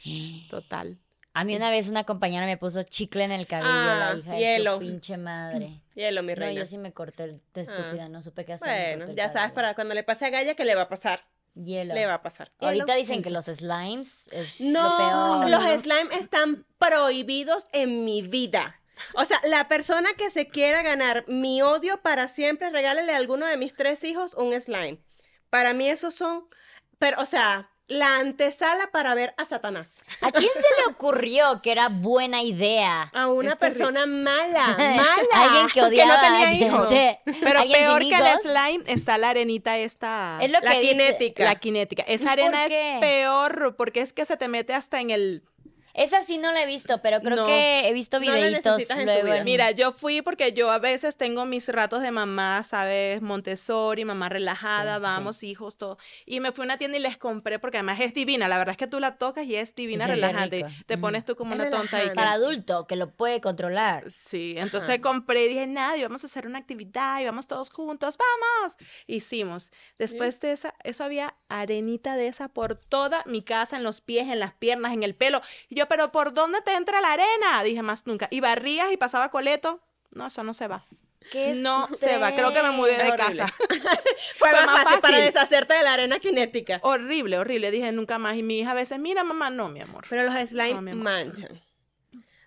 [0.04, 0.46] ahí.
[0.48, 0.98] Total.
[1.34, 4.32] A mí una vez una compañera me puso chicle en el cabello, la Ah, hija
[4.32, 4.74] de hielo.
[4.74, 5.80] su pinche madre.
[5.94, 6.60] Hielo, mi No, reina.
[6.60, 8.96] yo sí me corté el de estúpida, no supe qué hacer.
[8.98, 11.24] Bueno, ya sabes para cuando le pase a Gaia que le va a pasar.
[11.54, 11.94] Hielo.
[11.94, 12.50] Le va a pasar.
[12.58, 14.96] Ahorita dicen que los slimes es lo No,
[15.46, 15.50] peor.
[15.50, 18.80] los slime están prohibidos en mi vida.
[19.14, 23.46] O sea, la persona que se quiera ganar mi odio para siempre, regálele a alguno
[23.46, 24.98] de mis tres hijos un slime.
[25.50, 26.48] Para mí esos son,
[26.98, 30.02] pero, o sea, la antesala para ver a Satanás.
[30.22, 33.10] ¿A quién se le ocurrió que era buena idea?
[33.12, 33.78] A una Es terrible.
[33.78, 35.44] persona mala, mala.
[35.44, 36.88] Alguien que odiaba no tenía a alguien, hijos.
[36.88, 37.10] sí.
[37.42, 40.38] Pero ¿Alguien peor que el slime está la arenita esta.
[40.40, 41.44] Es lo La que dice- cinética.
[41.44, 42.02] La cinética.
[42.06, 42.94] Esa ¿Por arena qué?
[42.94, 45.42] es peor porque es que se te mete hasta en el
[45.94, 47.46] Esa sí no la he visto, pero creo No.
[47.46, 49.44] que he visto videitos luego.
[49.44, 53.22] Mira, yo fui porque yo a veces tengo mis ratos de mamá, ¿sabes?
[53.22, 55.02] Montessori, mamá relajada, Sí, sí.
[55.02, 55.96] vamos, hijos, todo.
[56.26, 58.48] Y me fui a una tienda y les compré porque además es divina.
[58.48, 60.64] La verdad es que tú la tocas y es divina, relajante.
[60.86, 61.00] Te Mm.
[61.00, 62.08] pones tú como Es una tonta ahí.
[62.08, 62.14] relajante.
[62.16, 64.10] para adulto, que lo puede controlar.
[64.10, 67.70] Sí, entonces compré y dije, nada, y vamos a hacer una actividad y vamos todos
[67.70, 68.76] juntos, vamos.
[69.06, 69.70] Hicimos.
[69.98, 74.28] Después de esa, eso había arenita de esa por toda mi casa, en los pies,
[74.28, 75.40] en las piernas, en el pelo.
[75.68, 77.62] Y yo, pero ¿por dónde te entra la arena?
[77.62, 78.28] Dije más nunca.
[78.30, 79.80] Y barrías y pasaba coleto.
[80.12, 80.84] No, eso no se va.
[81.30, 82.34] ¿Qué No se va.
[82.34, 83.16] Creo que me mudé de horrible.
[83.16, 83.46] casa.
[84.36, 86.80] Fue, Fue más, más fácil, para deshacerte de la arena cinética.
[86.82, 87.70] horrible, horrible.
[87.70, 88.36] Dije nunca más.
[88.36, 90.04] Y mi hija a veces, mira mamá, no, mi amor.
[90.08, 91.62] Pero los slime No, manchan.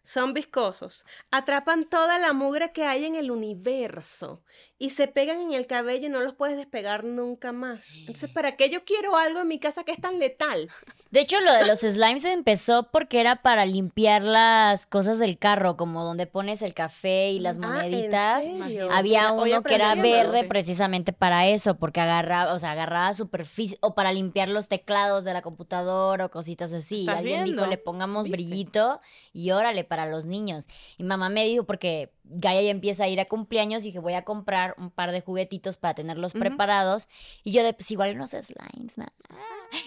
[0.04, 1.06] Son viscosos.
[1.32, 4.42] Atrapan toda la mugre que hay en el universo.
[4.80, 7.94] Y se pegan en el cabello y no los puedes despegar nunca más.
[7.96, 10.70] Entonces, ¿para qué yo quiero algo en mi casa que es tan letal?
[11.10, 15.78] De hecho, lo de los slimes empezó porque era para limpiar las cosas del carro,
[15.78, 18.46] como donde pones el café y las Ah, ¿en moneditas.
[18.92, 23.96] Había uno que era verde precisamente para eso, porque agarraba, o sea, agarraba superficie, o
[23.96, 26.98] para limpiar los teclados de la computadora o cositas así.
[26.98, 28.38] Y ¿Estás alguien dijo, le pongamos ¿Viste?
[28.38, 29.00] brillito
[29.34, 30.68] y órale para los niños.
[30.98, 34.14] Y mamá me dijo, porque Gaia ya empieza a ir a cumpleaños, y dije, voy
[34.14, 37.08] a comprar un par de juguetitos para tenerlos preparados.
[37.44, 39.06] Y yo de, pues igual unos slimes, ¿no?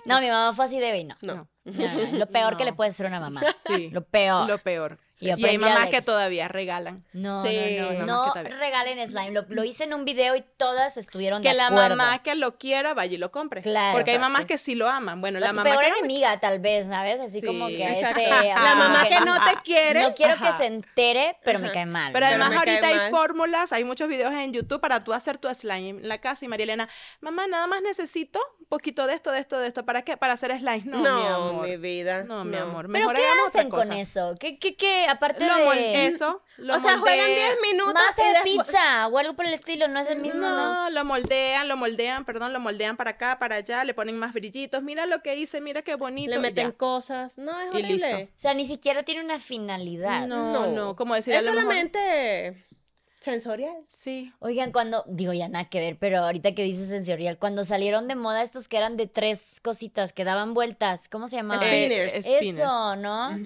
[0.04, 1.16] No, mi mamá fue así de, "Ey, no.
[1.22, 1.48] No.
[1.64, 3.42] No, no, Lo peor que le puede hacer una mamá.
[3.54, 4.48] Sí, Lo peor.
[4.48, 4.98] lo peor.
[5.20, 7.04] Y hay mamás que todavía regalan.
[7.12, 9.30] No, Sí, no, no, no que regalen slime.
[9.32, 11.96] Lo, lo hice en un video y todas estuvieron Que de la acuerdo.
[11.96, 13.62] mamá que lo quiera vaya y lo compre.
[13.62, 13.96] Claro.
[13.96, 15.20] Porque hay mamás que sí lo aman.
[15.20, 17.20] Bueno, La, la, tu mamá peor que no- enemiga, tal vez, ¿sabes?
[17.20, 18.28] Así como que este...
[18.30, 20.14] La ah, mamá que no te no quiere.
[20.16, 20.52] quiero Ajá.
[20.52, 22.12] que se entere, pero me cae mal.
[22.12, 23.10] Pero además ahorita hay mal.
[23.10, 26.48] fórmulas, hay muchos videos en YouTube para tú hacer tu slime en la casa y
[26.48, 26.88] María Elena,
[27.20, 30.16] mamá, nada más necesito un poquito de esto, de esto, de esto, ¿para qué?
[30.16, 30.82] Para hacer slime.
[30.84, 31.66] No, No, mi amor.
[31.68, 32.22] mi vida.
[32.24, 32.62] No, mi no.
[32.62, 32.88] amor.
[32.92, 34.34] ¿Pero qué hacen con eso?
[34.38, 35.06] ¿Qué, qué, qué?
[35.10, 36.06] Aparte Lo de...
[36.06, 37.56] eso, lo o sea, juegan moldean.
[37.60, 37.94] 10 minutos.
[37.94, 40.84] Más y de después- pizza o algo por el estilo, no es el mismo, ¿no?
[40.84, 44.32] No, lo moldean, lo moldean, perdón, lo moldean para acá, para allá, le ponen más
[44.32, 44.82] brillitos.
[44.82, 46.30] Mira lo que hice, mira qué bonito.
[46.30, 47.36] Le y meten cosas.
[47.38, 47.88] No, es Y horrible.
[47.94, 48.16] listo.
[48.16, 50.26] O sea, ni siquiera tiene una finalidad.
[50.26, 50.66] No, No.
[50.68, 52.66] no, como decía, Es mejor- solamente
[53.20, 53.76] sensorial.
[53.86, 54.32] Sí.
[54.38, 58.14] Oigan, cuando, digo ya nada que ver, pero ahorita que dices sensorial, cuando salieron de
[58.14, 61.62] moda estos que eran de tres cositas, que daban vueltas, ¿cómo se llamaban?
[61.66, 62.14] Eh, spinners.
[62.26, 63.38] Eso, ¿no?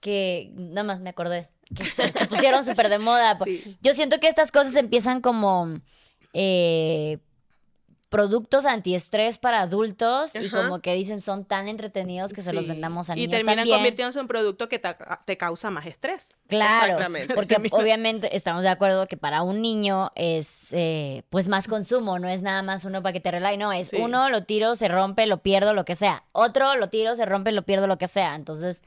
[0.00, 1.48] Que nada más me acordé.
[1.74, 3.36] Que se, se pusieron súper de moda.
[3.44, 3.76] Sí.
[3.82, 5.80] Yo siento que estas cosas empiezan como
[6.32, 7.18] eh,
[8.08, 13.10] productos antiestrés para adultos y como que dicen son tan entretenidos que se los vendamos
[13.10, 13.76] a Y niños terminan también.
[13.76, 14.88] convirtiéndose en un producto que te,
[15.26, 16.32] te causa más estrés.
[16.46, 17.34] Claro, Exactamente.
[17.34, 22.28] porque obviamente estamos de acuerdo que para un niño es eh, pues más consumo, no
[22.28, 23.96] es nada más uno para que te relaje, no, es Sí.
[24.00, 26.24] uno, lo tiro, se rompe, lo pierdo, lo que sea.
[26.32, 28.36] Otro, lo tiro, se rompe, lo pierdo, lo que sea.
[28.36, 28.82] Entonces,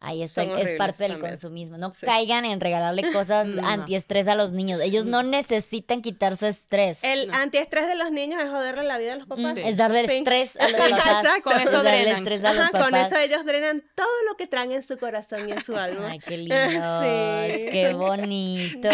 [0.00, 1.32] ahí es, Son es parte del también.
[1.32, 1.78] consumismo.
[1.78, 2.04] No Sí.
[2.06, 3.66] caigan en regalarle cosas No.
[3.66, 4.80] antiestrés a los niños.
[4.80, 6.98] Ellos no necesitan quitarse estrés.
[7.02, 7.34] El No.
[7.36, 9.54] antiestrés de los niños es joderle la vida a los Mm, papás.
[9.54, 9.62] Sí.
[9.64, 10.16] Es darle el Sí.
[10.18, 11.24] estrés a los papás.
[11.24, 11.42] exacto.
[11.50, 12.16] Con eso es darle drenan.
[12.18, 12.84] estrés a los Ajá, papás.
[12.90, 16.08] con eso ellos drenan todo lo que traen en su corazón y en su alma.
[16.10, 18.92] Ay, qué lindos, Sí, qué bonitos.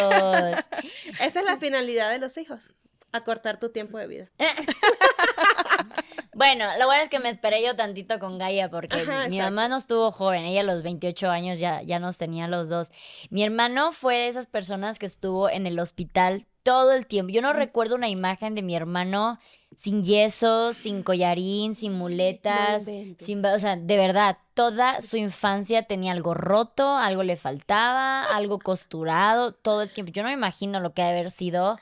[1.20, 2.72] Esa es la finalidad de los hijos,
[3.12, 4.30] acortar tu tiempo de vida.
[6.34, 9.50] Bueno, lo bueno es que me esperé yo tantito con Gaia porque Ajá, mi exacto.
[9.54, 12.90] mamá no estuvo joven, ella a los 28 años ya, ya nos tenía los dos.
[13.28, 17.32] Mi hermano fue de esas personas que estuvo en el hospital todo el tiempo.
[17.32, 19.38] Yo no recuerdo una imagen de mi hermano
[19.76, 25.82] sin yeso, sin collarín, sin muletas, No sin, o sea, de verdad, toda su infancia
[25.82, 30.12] tenía algo roto, algo le faltaba, algo costurado, todo el tiempo.
[30.12, 31.78] Yo no me imagino lo que ha de haber sido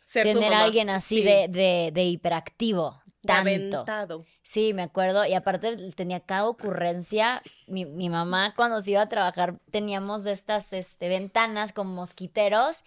[0.00, 3.00] ser tener a alguien así Sí, de, de, de hiperactivo.
[3.26, 3.48] Tanto.
[3.48, 4.24] aventado.
[4.42, 5.24] Sí, me acuerdo.
[5.24, 7.42] Y aparte tenía cada ocurrencia.
[7.66, 12.82] Mi, mi mamá cuando se iba a trabajar teníamos estas este, ventanas con mosquiteros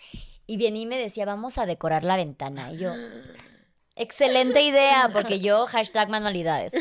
[0.45, 2.71] y venía y me decía, vamos a decorar la ventana.
[2.71, 2.93] Y yo,
[3.95, 6.71] excelente idea, porque yo, hashtag manualidades.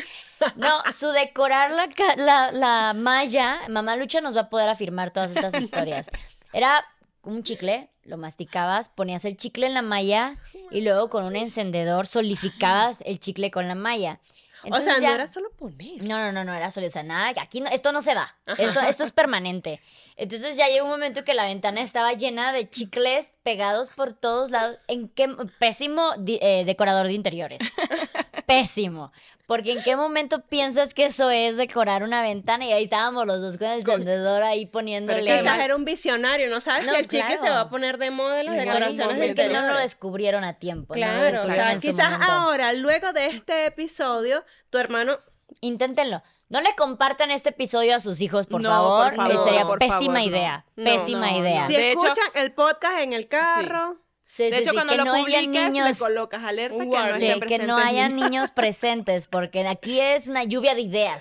[0.54, 5.34] No, su decorar la, la, la malla, mamá Lucha nos va a poder afirmar todas
[5.34, 6.10] estas historias.
[6.52, 6.84] Era
[7.22, 10.32] un chicle, lo masticabas, ponías el chicle en la malla
[10.70, 14.20] y luego con un encendedor solidificabas el chicle con la malla.
[14.22, 16.02] o sea, Entonces no ya- era solo poner.
[16.02, 18.36] no, no, no, no era solo, o sea, nada, aquí no, esto no se da,
[18.58, 19.80] esto, esto es permanente.
[20.16, 24.50] Entonces ya llegó un momento que la ventana estaba llena de chicles pegados por todos
[24.50, 24.78] lados.
[24.88, 27.58] ¿En qué pésimo eh, decorador de interiores?
[28.46, 29.12] Pésimo.
[29.46, 33.40] Porque en qué momento piensas que eso es decorar una ventana y ahí estábamos los
[33.40, 35.38] dos con el encendedor ahí poniéndole.
[35.38, 37.40] Quizás era un visionario, no sabes No, si el claro.
[37.40, 40.42] se va a poner de moda las decoraciones no, de es que no lo descubrieron
[40.42, 40.94] a tiempo.
[40.94, 42.32] no Claro, o descubrieron sea, quizás momento.
[42.32, 45.16] ahora, luego de este episodio, tu hermano
[45.60, 46.22] Inténtenlo.
[46.48, 49.14] No le compartan este episodio a sus hijos, por No, favor.
[49.14, 50.18] por favor, sería por pésima favor, no.
[50.20, 50.64] idea.
[50.74, 51.60] No, pésima no, idea.
[51.62, 51.66] no.
[51.68, 54.02] Si De hecho- escuchan el podcast en el carro, Sí,
[54.44, 56.84] De sí, hecho, sí, cuando que lo no haya publiques, niños, le colocas alerta que
[56.86, 58.24] no esté que no haya niño.
[58.28, 61.20] niños presentes, porque aquí es una lluvia de ideas.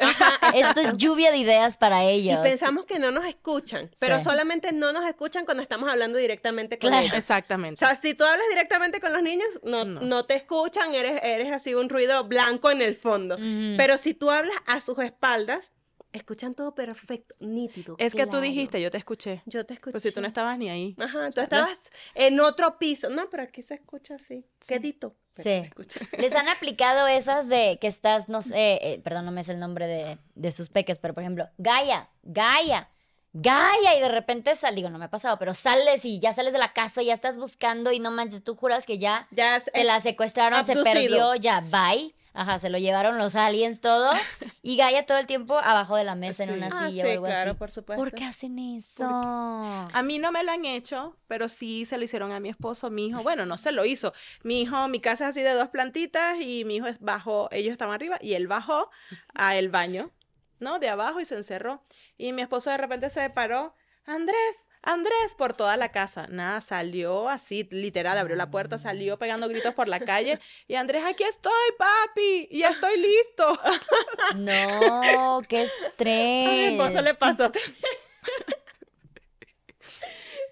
[0.53, 2.39] Esto es lluvia de ideas para ellos.
[2.39, 4.23] y pensamos que no nos escuchan, pero Sí.
[4.25, 7.03] solamente no nos escuchan cuando estamos hablando directamente con Claro.
[7.03, 7.13] ellos.
[7.15, 7.79] O Exactamente.
[7.79, 10.01] sea, si tú hablas directamente con los niños, no, No.
[10.01, 10.25] no.
[10.25, 13.37] te escuchan, eres, eres así un ruido blanco en el fondo.
[13.77, 15.73] Pero si tú hablas a sus espaldas,
[16.17, 17.95] escuchan todo perfecto, nítido.
[17.99, 19.41] es que tú dijiste, yo te escuché.
[19.45, 19.91] Yo te escuché.
[19.91, 20.95] Pues si tú no estabas ni ahí.
[20.99, 23.09] Ajá, tú estabas en otro piso.
[23.09, 24.45] No, pero aquí se escucha así.
[24.67, 25.15] Quedito.
[25.35, 25.43] pero Sí.
[25.61, 25.99] se escucha.
[26.17, 29.59] Les han aplicado esas de que estás, no sé, eh, perdón, no me sé el
[29.59, 32.89] nombre de, de sus peques, pero por ejemplo, Gaia, Gaia,
[33.33, 36.53] Gaia, y de repente sal, digo, no me ha pasado, pero sales y ya sales
[36.53, 39.65] de la casa, ya estás buscando y no manches, tú juras que ya Ya es-
[39.65, 42.15] te la secuestraron, se perdió, ya, bye.
[42.35, 44.11] Ajá, se lo llevaron los aliens, todo.
[44.61, 47.11] Y Gaia todo el tiempo abajo de la mesa en una Ah, silla sí, o
[47.13, 47.59] algo claro, así.
[47.59, 48.03] por supuesto.
[48.03, 49.05] ¿Por qué hacen eso?
[49.07, 52.89] A mí no me lo han hecho, pero sí se lo hicieron a mi esposo,
[52.89, 53.21] mi hijo.
[53.23, 54.11] Bueno, no se lo hizo.
[54.43, 57.71] Mi hijo, mi casa es así de dos plantitas y mi hijo es bajó, ellos
[57.71, 58.89] estaban arriba y él bajó
[59.35, 60.11] a el baño,
[60.59, 60.79] ¿no?
[60.79, 61.83] De abajo y se encerró.
[62.17, 63.75] Y mi esposo de repente se paró.
[64.07, 66.27] Andrés, Andrés, por toda la casa.
[66.29, 70.39] Nada, salió así, literal, abrió la puerta, salió pegando gritos por la calle.
[70.67, 73.59] Y Andrés, aquí estoy, papi, y ya estoy listo.
[74.35, 76.47] No, qué estrés.
[76.47, 77.73] A mi esposo le pasó también.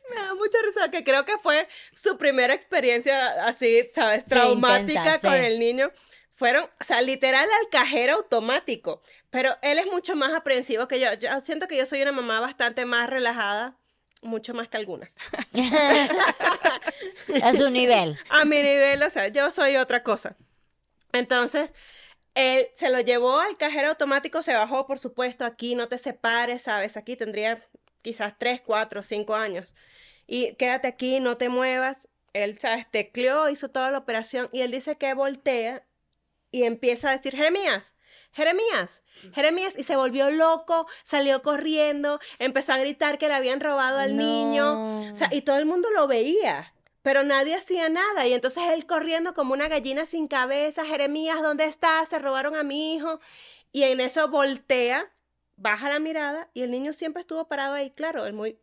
[0.09, 4.25] Me da mucha risa que creo que fue su primera experiencia así, ¿sabes?
[4.25, 5.45] Traumática intensa, con sí.
[5.45, 5.91] el niño.
[6.36, 9.02] Fueron, o sea, literal al cajero automático.
[9.30, 11.13] Pero él es mucho más aprensivo que yo.
[11.13, 13.78] Yo siento que yo soy una mamá bastante más relajada,
[14.22, 15.15] mucho más que algunas.
[17.43, 18.17] A su nivel.
[18.30, 20.36] A mi nivel, o sea, yo soy otra cosa.
[21.12, 21.74] Entonces,
[22.36, 26.63] él se lo llevó al cajero automático, se bajó, por supuesto, aquí no te separes,
[26.63, 26.98] ¿sabes?
[26.98, 27.60] Aquí tendría
[28.02, 29.76] quizás 3, 4, 5 años.
[30.26, 32.10] Y quédate aquí, no te muevas.
[32.34, 32.89] Él, ¿sabes?
[32.89, 35.84] Tecleó, hizo toda la operación y él dice que voltea
[36.53, 37.97] y empieza a decir, Jeremías,
[38.31, 39.01] Jeremías,
[39.33, 44.15] Jeremías, y se volvió loco, salió corriendo, empezó a gritar que le habían robado al
[44.15, 45.11] niño.
[45.11, 48.27] O sea, y todo el mundo lo veía, pero nadie hacía nada.
[48.27, 52.09] Y entonces él corriendo como una gallina sin cabeza, Jeremías, ¿dónde estás?
[52.09, 53.19] Se robaron a mi hijo.
[53.71, 55.11] Y en eso voltea,
[55.55, 58.59] baja la mirada y el niño siempre estuvo parado ahí, claro, él muy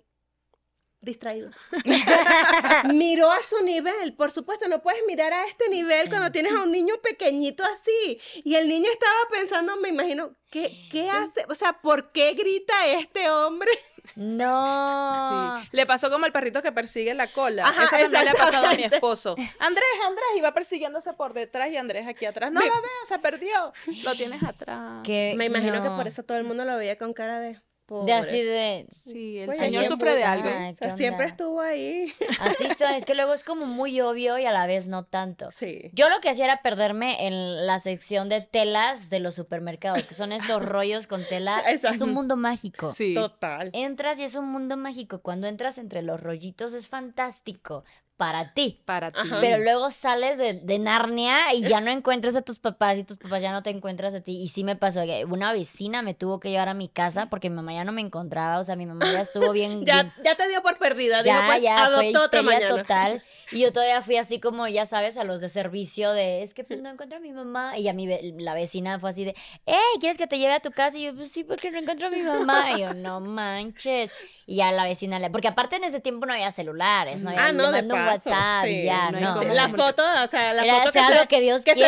[1.01, 1.51] distraído.
[2.93, 6.63] Miró a su nivel, por supuesto, no puedes mirar a este nivel cuando tienes a
[6.63, 8.21] un niño pequeñito así.
[8.45, 11.45] Y el niño estaba pensando, me imagino, ¿qué, qué hace?
[11.49, 13.71] O sea, ¿por qué grita este hombre?
[14.17, 15.59] No.
[15.63, 15.69] Sí.
[15.73, 17.67] Le pasó como el perrito que persigue la cola.
[17.67, 19.37] Ajá, Eso también le ha pasado a mi esposo.
[19.59, 22.51] Andrés, Andrés, iba persiguiéndose por detrás y Andrés aquí atrás.
[22.51, 23.73] No Me- lo veo, se perdió.
[24.03, 25.03] Lo tienes atrás.
[25.05, 27.61] Que Me imagino que por eso todo el mundo lo veía con cara de...
[28.05, 28.87] De así de.
[28.91, 30.49] Sí, el Pues, señor sufre de es- algo.
[30.49, 32.13] Ay, O sea, ¿qué siempre estuvo ahí.
[32.41, 35.51] Así son, es que luego es como muy obvio y a la vez no tanto.
[35.51, 35.91] Sí.
[35.93, 40.15] Yo lo que hacía era perderme en la sección de telas de los supermercados, que
[40.15, 41.61] son estos rollos con tela.
[41.67, 42.05] Es Exacto.
[42.05, 42.93] un mundo mágico.
[42.93, 43.15] Sí.
[43.15, 43.71] Total.
[43.73, 45.21] Entras y es un mundo mágico.
[45.23, 47.85] Cuando entras entre los rollitos es fantástico
[48.21, 48.79] para ti.
[48.85, 49.19] Para ti.
[49.41, 53.17] Pero luego sales de, de Narnia y ya no encuentras a tus papás y tus
[53.17, 54.37] papás ya no te encuentras a ti.
[54.43, 57.49] Y sí me pasó que una vecina me tuvo que llevar a mi casa porque
[57.49, 58.59] mi mamá ya no me encontraba.
[58.59, 59.85] O sea, mi mamá ya estuvo bien.
[59.87, 61.23] Ya, bien- ya te dio por perdida.
[61.23, 62.83] ya, dijo, pues, ya, fue adoptó otra histeria mañana.
[62.83, 63.23] total.
[63.53, 66.63] Y yo todavía fui así como, ya sabes, a los de servicio de, es que
[66.63, 67.79] pues, no encuentro a mi mamá.
[67.79, 69.35] Y a mi, ve- la vecina fue así de,
[69.67, 70.97] hey, ¿quieres que te lleve a tu casa?
[70.99, 72.77] Y yo, pues sí, porque no encuentro a mi mamá.
[72.77, 74.13] Y yo, no manches.
[74.47, 77.47] Y ya la vecina, le, porque aparte en ese tiempo no había celulares, no había,
[77.47, 77.83] Ah, no, de
[78.13, 79.43] WhatsApp y Sí, ya, no no.
[79.55, 81.81] la foto, o sea, la Era foto que sea se, lo que Dios que se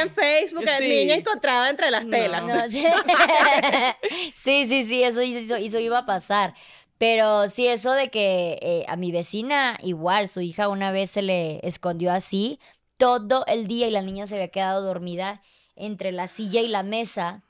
[0.00, 0.88] en Facebook, el Sí.
[0.88, 2.10] niño encontrada entre las No.
[2.10, 2.44] telas.
[2.44, 2.84] No, sí.
[4.34, 6.54] sí, sí, sí, eso, eso, eso iba a pasar.
[6.98, 11.22] Pero sí, eso de que eh, a mi vecina, igual, su hija una vez se
[11.22, 12.58] le escondió así
[12.96, 15.42] todo el día y la niña se había quedado dormida
[15.74, 17.42] entre la silla y la mesa.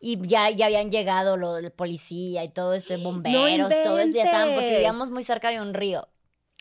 [0.00, 4.24] Y ya, ya habían llegado lo del policía y todo esto, bomberos, todo eso, ya
[4.24, 6.08] estaban, porque vivíamos muy cerca de un río.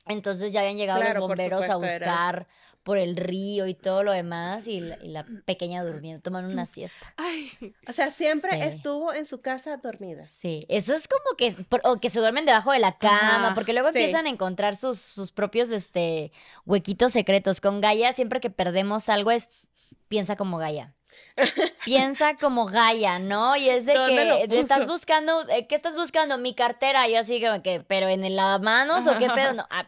[0.08, 2.48] Entonces ya habían llegado Claro, los bomberos a era- buscar
[2.84, 6.68] por el río y todo lo demás, y la, y la pequeña durmiendo, tomando una
[6.68, 7.14] siesta.
[7.18, 7.52] Ay,
[7.90, 8.60] O sea, siempre Sí.
[8.62, 10.24] estuvo en su casa dormida.
[10.26, 13.74] Sí, eso es como que, o que se duermen debajo de la cama, Ajá, porque
[13.74, 13.98] luego sí.
[13.98, 16.32] empiezan a encontrar sus, sus propios, este,
[16.68, 17.60] huequitos secretos.
[17.60, 19.50] Con Gaia, siempre que perdemos algo es,
[20.08, 20.94] piensa como Gaia.
[21.86, 23.56] Piensa como Gaia, ¿no?
[23.56, 26.38] Y es de ¿Dónde lo que de- estás buscando, eh, ¿qué estás buscando?
[26.38, 29.88] Mi cartera, y así que, pero en el lavamanos o qué pedo, no, ah,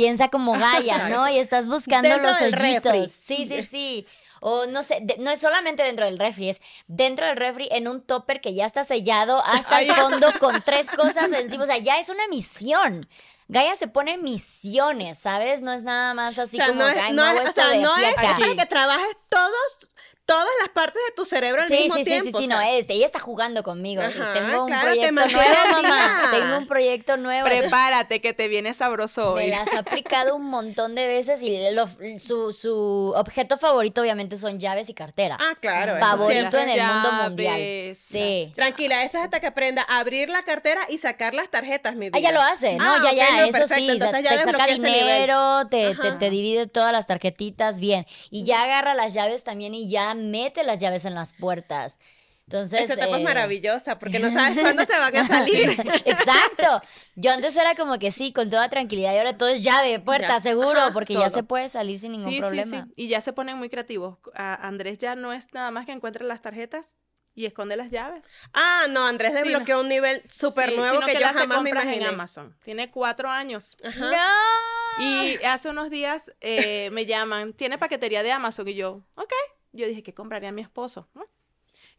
[0.00, 1.28] piensa como Gaia, ¿no?
[1.28, 3.10] Y estás buscando Dentro los hoyitos.
[3.12, 4.06] Sí, sí, sí.
[4.40, 7.86] O no sé, de- no es solamente dentro del refri, es dentro del refri en
[7.88, 11.64] un topper que ya está sellado hasta el fondo con tres cosas encima.
[11.64, 13.06] O sea, ya es una misión.
[13.48, 15.60] Gaia se pone misiones, ¿sabes?
[15.60, 17.52] No es nada más así o sea, como no que, es, "Ay, no es- o
[17.52, 18.30] sea, de no aquí a es, acá".
[18.32, 19.89] es para que trabajes todos,
[20.30, 22.38] todas las partes de tu cerebro al Sí, mismo sí, sí, tiempo.
[22.38, 22.86] sí, sí, o no sea, es.
[22.88, 24.02] Ella está jugando conmigo.
[24.02, 26.28] Ajá, Tengo un claro, proyecto nuevo, mamá.
[26.30, 27.46] Tengo un proyecto nuevo.
[27.48, 29.50] prepárate que te viene sabroso Me hoy.
[29.50, 34.58] las ha aplicado un montón de veces y lo- su, su objeto favorito obviamente son
[34.60, 35.36] llaves y cartera.
[35.40, 35.96] Ah, claro.
[35.96, 37.96] eso favorito en el mundo mundial.
[37.96, 38.52] Sí.
[38.54, 42.06] Tranquila, eso es hasta que aprenda a abrir la cartera y sacar las tarjetas, mi
[42.10, 42.18] vida.
[42.18, 42.84] Ah, ya lo hace, ¿no?
[42.84, 46.66] Ah, ya, ya, no, eso perfecto, sí, entonces ya te saca dinero, te, te divide
[46.66, 48.06] todas las tarjetitas bien.
[48.30, 51.98] Y ya agarra las llaves también y ya mete las llaves en las puertas.
[52.46, 52.80] Entonces.
[52.82, 55.70] Esa etapa es eh, maravillosa porque no sabes cuándo se van a salir.
[56.04, 56.82] Exacto.
[57.14, 59.14] Yo antes era como que sí, con toda tranquilidad.
[59.14, 60.40] Y ahora todo es llave, puerta, Ya.
[60.40, 62.64] seguro, Ajá, porque ya se puede salir sin ningún sí, problema.
[62.64, 62.92] sí, sí.
[62.96, 64.18] Y ya se ponen muy creativos.
[64.34, 66.94] A- Andrés ya no es nada más que encuentre las tarjetas
[67.36, 68.24] y esconde las llaves.
[68.52, 69.44] Ah, no, Andrés Sí, no.
[69.44, 71.98] desbloqueó un nivel súper Sí, nuevo sino que, yo jamás me imaginé.
[71.98, 72.56] en Amazon.
[72.64, 73.76] Tiene cuatro años.
[73.84, 74.10] Ajá.
[74.10, 75.04] ¡No!
[75.04, 78.66] Y hace unos días eh, me llaman, tiene paquetería de Amazon.
[78.66, 79.32] Y yo, ok.
[79.72, 81.08] Yo dije, ¿qué compraría mi esposo?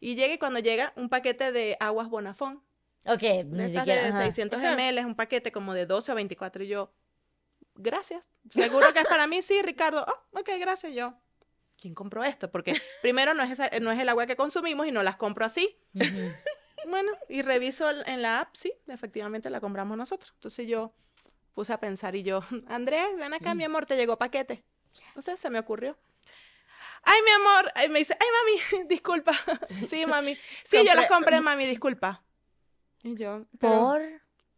[0.00, 2.62] Y llega y cuando llega un paquete de aguas Bonafón,
[3.04, 4.02] Ok, de ni estas siquiera.
[4.02, 4.24] de ajá.
[4.24, 4.76] 600 Esa.
[4.76, 6.62] ml, un paquete como de 12 o 24.
[6.64, 6.92] Y yo,
[7.74, 8.32] gracias.
[8.50, 9.42] ¿Seguro que es para mí?
[9.42, 10.04] Sí, Ricardo.
[10.06, 10.92] Oh, ok, gracias.
[10.92, 11.14] Yo,
[11.80, 12.50] ¿quién compró esto?
[12.50, 15.44] Porque primero no es, esa- no es el agua que consumimos y no las compro
[15.44, 15.76] así.
[16.88, 20.32] Bueno, y reviso en la app, sí, efectivamente la compramos nosotros.
[20.34, 20.92] Entonces yo
[21.54, 24.64] puse a pensar y yo, Andrés, ven acá, mi amor, te llegó paquete.
[25.16, 25.96] O sea, se me ocurrió.
[27.04, 28.26] Ay, mi amor, Ay, me dice, ay,
[28.70, 29.32] mami, disculpa.
[29.88, 30.36] Sí, mami.
[30.64, 32.22] Sí, yo las Compré- compré, mami, disculpa.
[33.02, 34.02] Y yo, pero Por.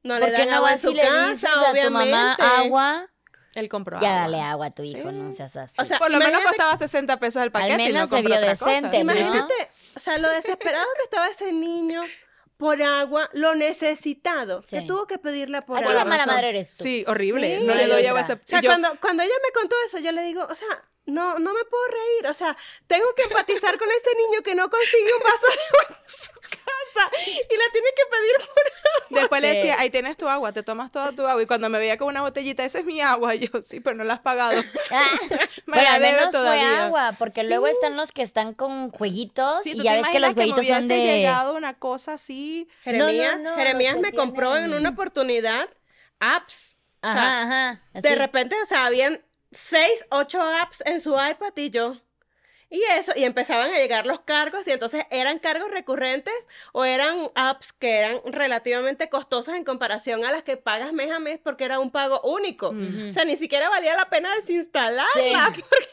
[0.03, 2.03] No ¿Por le dan no agua en su y le dices casa, a tu mamá
[2.37, 2.43] obviamente.
[2.43, 3.09] agua?
[3.55, 4.21] él compró Ya agua.
[4.23, 5.15] dale agua a tu hijo, Sí.
[5.15, 5.75] no seas así.
[5.79, 8.31] O sea, Por lo menos costaba 60 pesos el paquete y no menos se compró
[8.35, 8.67] vio otra cosa.
[8.71, 9.13] decente, ¿no?
[9.15, 9.55] Imagínate,
[9.97, 12.03] o sea, lo desesperado que estaba ese niño
[12.57, 14.87] por agua, lo necesitado, que Sí.
[14.89, 15.95] tuvo que pedirla por Aquí agua.
[15.95, 16.83] la mala madre eres tú.
[16.83, 17.59] Sí, horrible.
[17.61, 17.65] Sí.
[17.65, 18.35] No le doy agua otra.
[18.35, 20.69] ese- O sea, yo- cuando, cuando ella me contó eso, yo le digo, o sea,
[21.07, 22.27] no, no me puedo reír.
[22.31, 25.97] O sea, tengo que empatizar con ese niño que no consigue un vaso de agua
[26.03, 27.11] en su casa
[27.51, 29.21] y la tiene que pedir por agua.
[29.21, 29.57] Después le Sí.
[29.57, 31.43] decía, ahí tienes tu agua, te tomas toda tu agua.
[31.43, 33.35] Y cuando me veía con una botellita, esa es mi agua.
[33.35, 34.63] Y yo, sí, pero no la has pagado.
[34.91, 35.11] Ah,
[35.67, 36.85] Me la debe menos fue todavía.
[36.87, 37.49] agua, porque Sí.
[37.49, 40.67] luego están los que están con jueguitos Sí, y ¿tú ya ves que los jueguitos
[40.67, 41.17] son me hubiese de...
[41.19, 42.69] llegado una cosa así?
[42.83, 45.69] Jeremías, no, no, Jeremías los que me compró en una oportunidad
[46.21, 46.77] apps.
[47.03, 47.83] Ajá, ajá.
[47.93, 48.15] De así.
[48.19, 49.21] repente, o sea, habían
[49.55, 51.97] seis, ocho apps en su iPad y yo.
[52.71, 56.35] Y eso, y empezaban a llegar los cargos, y entonces eran cargos recurrentes
[56.73, 61.21] o eran apps que eran relativamente costosas en comparación a las que pagas mes a
[61.21, 62.71] mes porque era un pago único.
[62.71, 65.07] O sea, ni siquiera valía la pena desinstalarla.
[65.15, 65.33] Sí.
[65.71, 65.89] porque-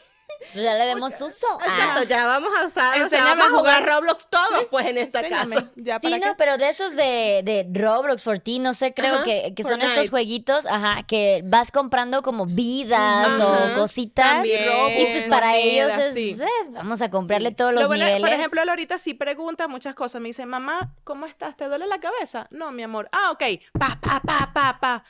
[0.54, 1.46] ya le demos uso.
[1.60, 1.64] Ah.
[1.66, 3.86] Exacto, ya vamos a usar, o sea, Enséñame vamos a jugar.
[3.86, 5.68] Roblox todos, pues en este Enséñame, caso.
[5.76, 6.34] ya Sí, no, qué.
[6.38, 9.94] pero de esos de, de Roblox, Forti, no sé, creo Ajá, que, que son Fortnite.
[9.94, 14.26] estos jueguitos, ajá, que vas comprando como vidas Ajá, o cositas.
[14.36, 14.62] también.
[14.98, 16.36] Y pues para ellos es, sí.
[16.40, 17.54] eh, vamos a comprarle Sí.
[17.56, 18.28] todos los Lo bueno- niveles.
[18.30, 20.20] Por ejemplo, ahorita sí pregunta muchas cosas.
[20.20, 21.56] Me dice, mamá, ¿cómo estás?
[21.56, 22.46] ¿Te duele la cabeza?
[22.50, 23.08] No, mi amor.
[23.12, 23.42] Ah, ok.
[23.78, 25.04] Pa, pa, pa, pa, pa.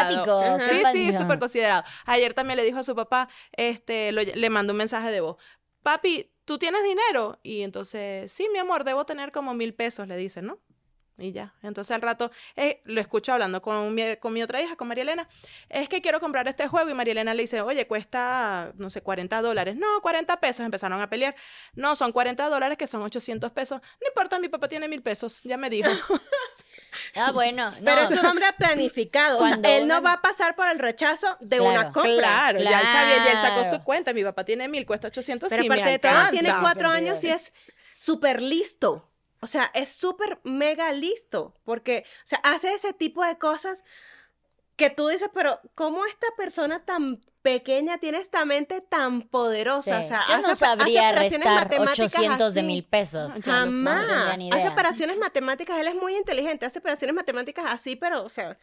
[0.60, 1.18] Sí, sí, empático.
[1.18, 1.84] súper considerado.
[2.06, 5.36] Ayer también le dijo a su papá, este, lo- le mandó un mensaje de voz.
[5.82, 7.38] Papi, ¿tú tienes dinero?
[7.42, 10.58] Y entonces, sí, mi amor, debo tener como mil pesos, le dice, ¿no?
[11.20, 11.52] Y ya.
[11.62, 15.02] Entonces al rato eh, lo escucho hablando con mi, con mi otra hija, con María
[15.02, 15.28] Elena.
[15.68, 16.88] Es que quiero comprar este juego.
[16.88, 19.76] Y María Elena le dice, oye, cuesta, no sé, 40 dólares.
[19.76, 20.64] No, 40 pesos.
[20.64, 21.34] Empezaron a pelear.
[21.74, 23.80] No, son 40 dólares que son 800 pesos.
[24.00, 25.42] No importa, mi papá tiene mil pesos.
[25.42, 25.90] Ya me dijo.
[27.14, 27.70] Ah, bueno.
[27.80, 27.84] No.
[27.84, 29.38] Pero es un hombre planificado.
[29.38, 31.70] O sea, Cuando él no va a pasar por el rechazo de Claro.
[31.72, 32.16] una compra.
[32.18, 34.12] Claro, ya él sabía, ya él sacó su cuenta.
[34.12, 37.22] Mi papá tiene mil, cuesta 800, Pero sí me aparte de todo, tiene cuatro años
[37.24, 37.52] y es
[37.92, 39.09] súper listo.
[39.40, 41.54] O sea, es súper mega listo.
[41.64, 43.84] Porque, o sea, hace ese tipo de cosas
[44.76, 50.02] que tú dices, pero ¿cómo esta persona tan pequeña tiene esta mente tan poderosa?
[50.02, 50.06] Sí.
[50.06, 52.66] O sea, Yo hace, no hace sabría operaciones restar matemáticas 800 de así.
[52.66, 53.36] mil pesos.
[53.36, 54.38] No Jamás.
[54.38, 58.56] ni hace operaciones matemáticas, él es muy inteligente, hace operaciones matemáticas así, pero, o sea,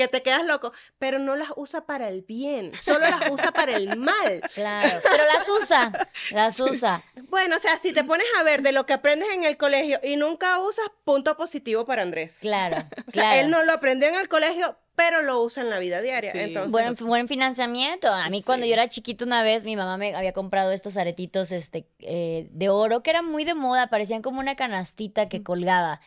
[0.00, 3.76] que te quedas loco, pero no las usa para el bien, solo las usa para
[3.76, 4.40] el mal.
[4.54, 7.02] Claro, pero las usa, las usa.
[7.28, 10.00] Bueno, o sea, si te pones a ver de lo que aprendes en el colegio
[10.02, 12.38] y nunca usas, punto positivo para Andrés.
[12.40, 12.76] Claro,
[13.06, 13.40] O sea, claro.
[13.40, 16.32] él no lo aprendió en el colegio, pero lo usa en la vida diaria.
[16.32, 16.38] Sí.
[16.38, 18.08] Entonces, Buen, buen financiamiento.
[18.08, 21.52] A mí cuando yo era chiquito una vez, mi mamá me había comprado estos aretitos
[21.52, 26.00] este, eh, de oro que eran muy de moda, parecían como una canastita que colgaba.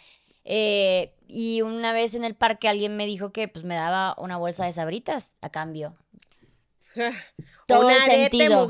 [0.46, 4.38] Eh, y una vez en el parque alguien me dijo que pues me daba una
[4.38, 5.96] bolsa de sabritas a cambio.
[7.66, 8.68] Todo un el arete sentido.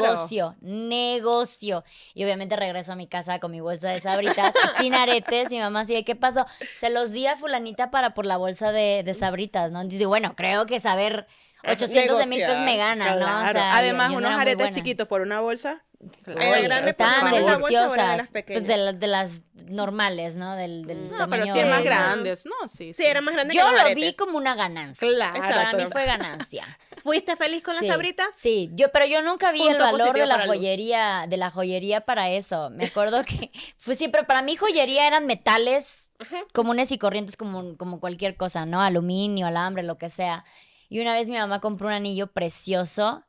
[0.00, 1.84] Negocio, negocio.
[2.14, 5.50] Y obviamente regreso a mi casa con mi bolsa de sabritas sin aretes.
[5.52, 6.46] Y mi mamá así de, ¿qué pasó?
[6.78, 9.80] Se los di a fulanita para por la bolsa de, de sabritas, ¿no?
[9.82, 11.26] Entonces bueno, creo que saber
[11.64, 13.16] 800 de mil pesos me gana, ¿no?
[13.16, 13.52] O Claro.
[13.52, 15.84] sea, Además, yo unos aretes chiquitos por una bolsa.
[16.24, 18.30] Grande, era de las deliciosas.
[18.30, 18.62] pequeñas.
[18.62, 19.30] Pues de, las- de las
[19.66, 20.56] normales, ¿no?
[20.56, 22.44] Del, del No, pero sí es más de- grandes.
[22.44, 22.92] No, sí.
[22.92, 25.06] sí, era más grande Yo que los lo vi como una ganancia.
[25.08, 25.38] Claro.
[25.40, 26.66] Para mí fue ganancia.
[27.04, 28.28] ¿Fuiste feliz con las sabritas?
[28.34, 30.46] Sí, yo, pero yo nunca vi el valor de la Luz.
[30.46, 32.70] joyería, de la joyería para eso.
[32.70, 36.36] Me acuerdo que fue siempre, para mí joyería eran metales Ajá.
[36.52, 38.82] comunes y corrientes como, como cualquier cosa, ¿no?
[38.82, 40.44] Aluminio, alambre, lo que sea.
[40.88, 43.24] Y una vez mi mamá compró un anillo precioso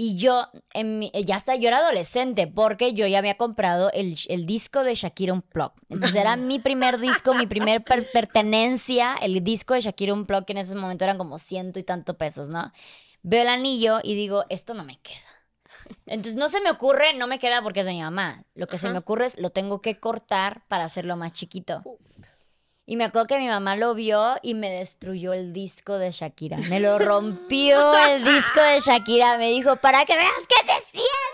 [0.00, 4.16] y yo, en mi- ya hasta yo era adolescente porque yo ya había comprado el,
[4.28, 5.82] el disco de Shakira Unplugged.
[5.88, 10.52] Entonces era mi primer disco, mi primer per- pertenencia, el disco de Shakira Unplugged, que
[10.52, 12.70] en ese momento eran como ciento y tanto pesos, ¿no?
[13.22, 15.18] Veo el anillo y digo, esto no me queda.
[16.06, 18.44] Entonces no se me ocurre, no me queda porque es de mi mamá.
[18.54, 21.82] Lo que se me ocurre es, lo tengo que cortar para hacerlo más chiquito.
[22.90, 26.56] Y me acuerdo que mi mamá lo vio y me destruyó el disco de Shakira.
[26.70, 29.36] Me lo rompió el disco de Shakira.
[29.36, 31.27] Me dijo, para que veas que se siente.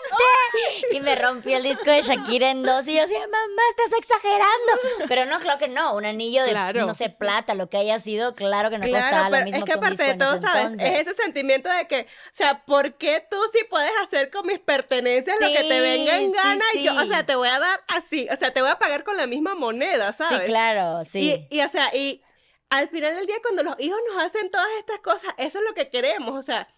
[0.93, 2.87] Y me rompió el disco de Shakira en dos.
[2.87, 5.09] Y yo decía, mamá, estás exagerando.
[5.09, 5.95] Pero no, claro que no.
[5.97, 6.87] Un anillo de, Claro.
[6.87, 9.59] no sé, plata, lo que haya sido, claro que no costaba Claro, lo pero mismo
[9.59, 10.62] es que aparte de todo, ¿sabes?
[10.73, 10.93] entonces.
[11.01, 14.61] Es ese sentimiento de que, o sea, ¿por qué tú sí puedes hacer con mis
[14.61, 17.59] pertenencias lo que te venga en Sí, gana y yo, o sea, te voy a
[17.59, 20.41] dar así, o sea, te voy a pagar con la misma moneda, ¿sabes?
[20.41, 21.47] Sí, claro, sí.
[21.51, 22.23] Y, y, o sea, y
[22.71, 25.75] al final del día, cuando los hijos nos hacen todas estas cosas, eso es lo
[25.75, 26.69] que queremos, o sea,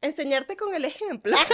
[0.00, 1.36] enseñarte con el ejemplo.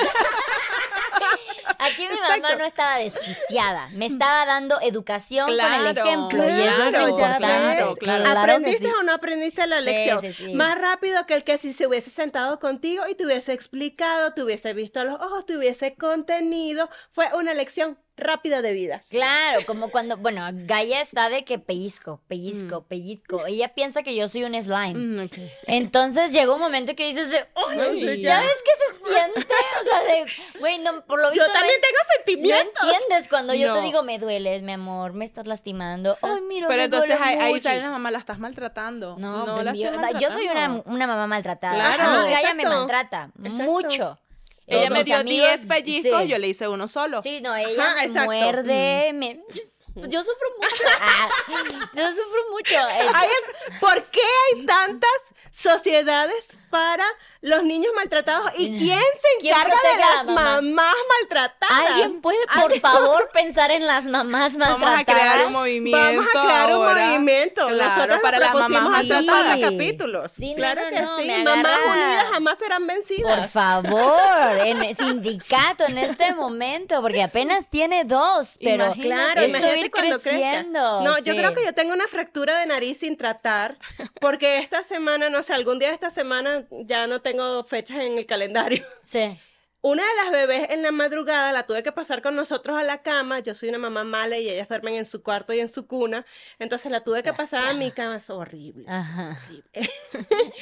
[1.78, 6.60] Aquí mi mamá no estaba desquiciada, me estaba dando educación con el Claro, ejemplo y
[6.62, 7.46] eso es claro, lo importante.
[7.84, 7.94] ves.
[7.98, 8.92] Claro, ¿Aprendiste sí.
[8.98, 10.20] o no aprendiste la lección?
[10.20, 10.54] sí, sí.
[10.54, 14.42] Más rápido que el que si se hubiese sentado contigo y te hubiese explicado, te
[14.42, 16.88] hubiese visto a los ojos, te hubiese contenido.
[17.10, 19.00] Fue una lección rápida de vida.
[19.10, 23.46] Claro, como cuando, bueno, Gaia está de que pellizco, pellizco, pellizco.
[23.46, 24.94] Ella piensa que yo soy un slime.
[24.94, 25.30] Mm.
[25.66, 28.40] Entonces llegó un momento que dices de, "Ay, Ay, ¿ya ya.
[28.40, 29.40] ves que se siente?
[29.80, 32.82] O sea, de, güey, no, por lo visto Yo no también en- tengo no sentimientos.
[32.92, 33.84] entiendes cuando yo te No.
[33.84, 36.16] digo, me dueles, mi amor, me estás lastimando.
[36.22, 37.62] Ay, mira, Pero me entonces duele ahí, ahí mucho".
[37.64, 39.16] sale la mamá, la estás maltratando.
[39.18, 40.68] No, no la yo, yo soy una,
[41.06, 41.74] mamá maltratada.
[41.74, 42.02] Claro.
[42.20, 43.62] A mí Gaia me maltrata Exacto.
[43.64, 44.18] mucho.
[44.72, 46.28] Ella me dio amigos, 10 pellizcos, sí.
[46.28, 47.22] yo le hice uno solo.
[47.22, 48.30] Sí, no, ella Ajá, me exacto.
[48.30, 49.40] muerde, me...
[49.94, 50.84] Pues yo sufro mucho.
[51.00, 51.28] Ah,
[51.94, 52.74] yo sufro mucho.
[52.74, 55.10] Eh, ¿Por qué hay tantas
[55.50, 57.04] sociedades para
[57.42, 58.50] los niños maltratados?
[58.56, 60.60] ¿Y quién se ¿Quién encarga de las mamá?
[60.62, 61.90] mamás maltratadas?
[61.90, 65.00] ¿Alguien puede, por favor, pensar en las mamás Vamos maltratadas?
[65.00, 65.98] a crear un movimiento.
[66.04, 67.66] Vamos a crear un movimiento.
[67.68, 69.60] Claro, Nosotros para las mamás maltratadas.
[69.60, 70.32] capítulos.
[70.32, 71.28] Sí, claro no, que no, sí.
[71.44, 73.50] Mamás unidas jamás serán Por vencidas.
[73.50, 79.02] favor, en el sindicato en este momento, porque apenas tiene dos, pero Imagínate.
[79.12, 80.30] Claro, esto imagínate ir cuando crezca.
[80.30, 81.00] creciendo.
[81.02, 83.76] No, yo creo que yo tengo una fractura de nariz sin tratar,
[84.20, 88.18] porque esta semana, no sé, algún día de esta semana ya no tengo fechas en
[88.18, 88.84] el calendario.
[89.04, 89.38] Sí.
[89.84, 93.02] Una de las bebés en la madrugada la tuve que pasar con nosotros a la
[93.02, 93.40] cama.
[93.40, 96.24] Yo soy una mamá mala y ellas duermen en su cuarto y en su cuna.
[96.60, 98.16] Entonces la tuve que pasar a mi cama.
[98.16, 98.84] Es horrible.
[98.86, 99.40] Ajá.
[99.44, 99.72] horrible.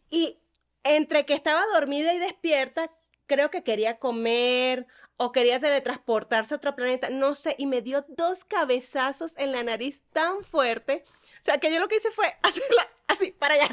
[0.10, 0.38] y
[0.84, 2.88] entre que estaba dormida y despierta,
[3.26, 4.86] creo que quería comer
[5.16, 9.64] o quería teletransportarse a otro planeta, no sé, y me dio dos cabezazos en la
[9.64, 11.02] nariz tan fuerte.
[11.40, 13.68] O sea, que yo lo que hice fue hacerla así, para allá.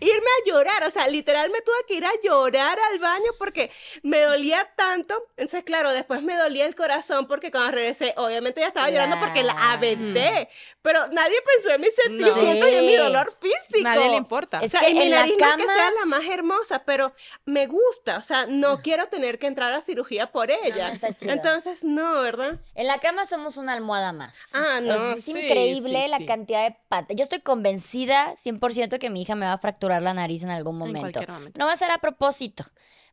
[0.00, 3.70] Irme a llorar, o sea, literal me tuve que ir a llorar al baño porque
[4.02, 5.14] me dolía tanto.
[5.36, 9.44] Entonces, claro, después me dolía el corazón porque cuando regresé, obviamente ya estaba llorando porque
[9.44, 10.48] la aventé.
[10.82, 13.82] Pero nadie pensó en mis sentimientos y en mi dolor físico.
[13.84, 14.58] Nadie le importa.
[14.60, 16.04] Es O sea, que y mi en la nariz no es que cama- sea la
[16.06, 17.12] más hermosa, pero
[17.44, 18.18] me gusta.
[18.18, 20.90] O sea, no quiero tener que entrar a cirugía por ella.
[20.92, 21.32] está chido.
[21.32, 22.58] Entonces, no, ¿verdad?
[22.74, 24.48] En la cama somos una almohada más.
[24.54, 27.16] Ah, no, Es sí, increíble sí, la cantidad de patas.
[27.16, 30.78] Yo estoy convencida 100% que mi hija me va a fracturar la nariz en algún
[30.78, 31.00] momento.
[31.00, 31.58] cualquier momento.
[31.58, 32.64] No va a ser a propósito,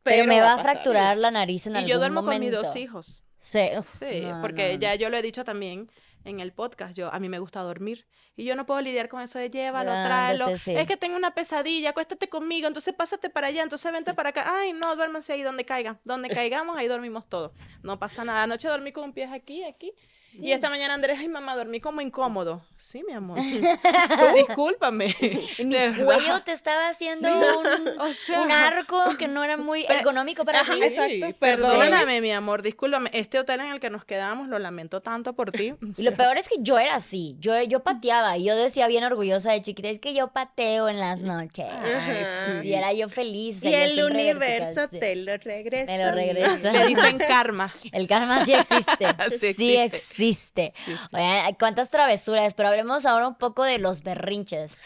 [0.02, 2.40] pero, Pero me va va a fracturar la nariz en Y algún yo duermo momento.
[2.56, 3.24] con mis dos hijos.
[3.40, 5.90] Sí, uf, Sí, no, porque no, ya yo lo he dicho también
[6.24, 8.06] en el podcast, yo a mí me gusta dormir
[8.36, 10.58] y yo no puedo lidiar con eso de llévalo, tráelo.
[10.58, 10.76] Sí.
[10.76, 14.44] Es que tengo una pesadilla, acuéstate conmigo, entonces pásate para allá, entonces vente para acá.
[14.46, 15.98] Ay, no, duérmanse ahí donde caigan.
[16.04, 17.52] Donde caigamos, ahí dormimos todos.
[17.82, 18.42] No pasa nada.
[18.42, 19.94] Anoche dormí con un pie aquí, aquí.
[20.32, 22.62] Y esta mañana Andrés, ay mamá, dormí como incómodo.
[22.76, 23.38] Sí, mi amor.
[24.18, 25.14] Tú discúlpame.
[25.58, 26.04] Mi de verdad.
[26.04, 27.28] cuello te estaba haciendo
[27.58, 30.82] un, O sea, un arco que no era muy ergonómico para Ajá, ti.
[30.82, 31.36] exacto.
[31.38, 33.10] Perdóname, mi amor, discúlpame.
[33.12, 35.74] Este hotel en el que nos quedamos lo lamento tanto por ti.
[35.96, 39.04] Y lo peor es que yo era así, yo, yo pateaba y yo decía bien
[39.04, 41.66] orgullosa de chiquita, es que yo pateo en las noches.
[41.70, 42.68] Ay, sí.
[42.68, 43.62] Y era yo feliz.
[43.64, 45.92] Y el universo te lo regresa.
[45.92, 46.72] Me lo regresa.
[46.72, 47.70] Le dicen karma.
[47.92, 49.06] El karma sí existe.
[49.38, 50.19] Sí sí existe.
[50.22, 50.72] Existe.
[50.84, 51.16] Sí, sí.
[51.58, 54.76] Cuántas travesuras, pero hablemos ahora un poco de los berrinches.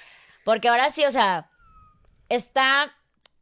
[0.44, 1.48] Porque ahora sí, o sea,
[2.28, 2.92] está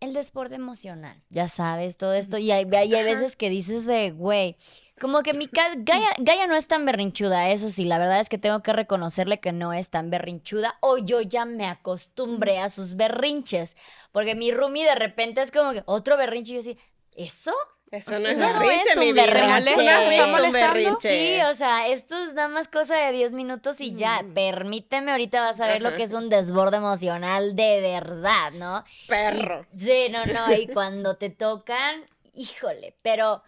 [0.01, 2.39] el desborde emocional, ya sabes, todo esto.
[2.39, 4.57] Y hay, y hay veces que dices de, güey,
[5.01, 8.29] como que mi ca- Gaia, Gaia no es tan berrinchuda, eso sí, la verdad es
[8.29, 12.69] que tengo que reconocerle que no es tan berrinchuda o yo ya me acostumbré a
[12.69, 13.77] sus berrinches.
[14.13, 16.79] Porque mi roomie de repente es como que otro berrinche y yo así,
[17.17, 17.53] ¿eso?
[17.93, 19.27] Eso no es no berrinche, mi un vida.
[19.27, 19.71] berrinche.
[19.71, 20.97] Eso no es ¿Está un.
[21.01, 25.43] Sí, o sea, esto es nada más cosa de 10 minutos y ya, permíteme, ahorita
[25.43, 28.83] vas a ver lo que es un desborde emocional de verdad, ¿no?
[29.07, 29.67] Perro.
[29.77, 33.43] Y- sí, no, no, y cuando te tocan, híjole, pero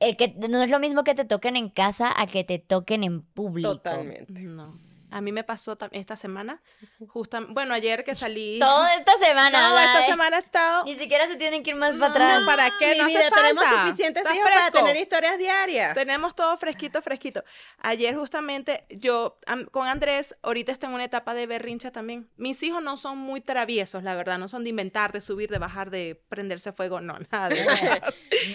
[0.00, 3.04] el que no es lo mismo que te toquen en casa a que te toquen
[3.04, 3.76] en público.
[3.76, 4.32] Totalmente.
[4.40, 4.74] No.
[5.16, 6.60] A mí me pasó esta semana,
[7.08, 8.58] justamente, bueno, ayer que salí.
[8.60, 10.84] Toda esta semana, No, esta semana he estado.
[10.84, 12.40] Ni siquiera se tienen que ir más No, para atrás.
[12.40, 12.92] no, ¿para qué?
[12.92, 13.84] Mi No hace vida, tenemos falta.
[13.86, 15.94] suficientes Está hijos para tener historias diarias.
[15.94, 17.42] Tenemos todo fresquito, fresquito.
[17.78, 19.38] Ayer justamente yo
[19.70, 22.28] con Andrés, ahorita está en una etapa de berrincha también.
[22.36, 25.56] Mis hijos no son muy traviesos, la verdad, no son de inventar, de subir, de
[25.56, 27.70] bajar, de prenderse fuego, no, nada de eso.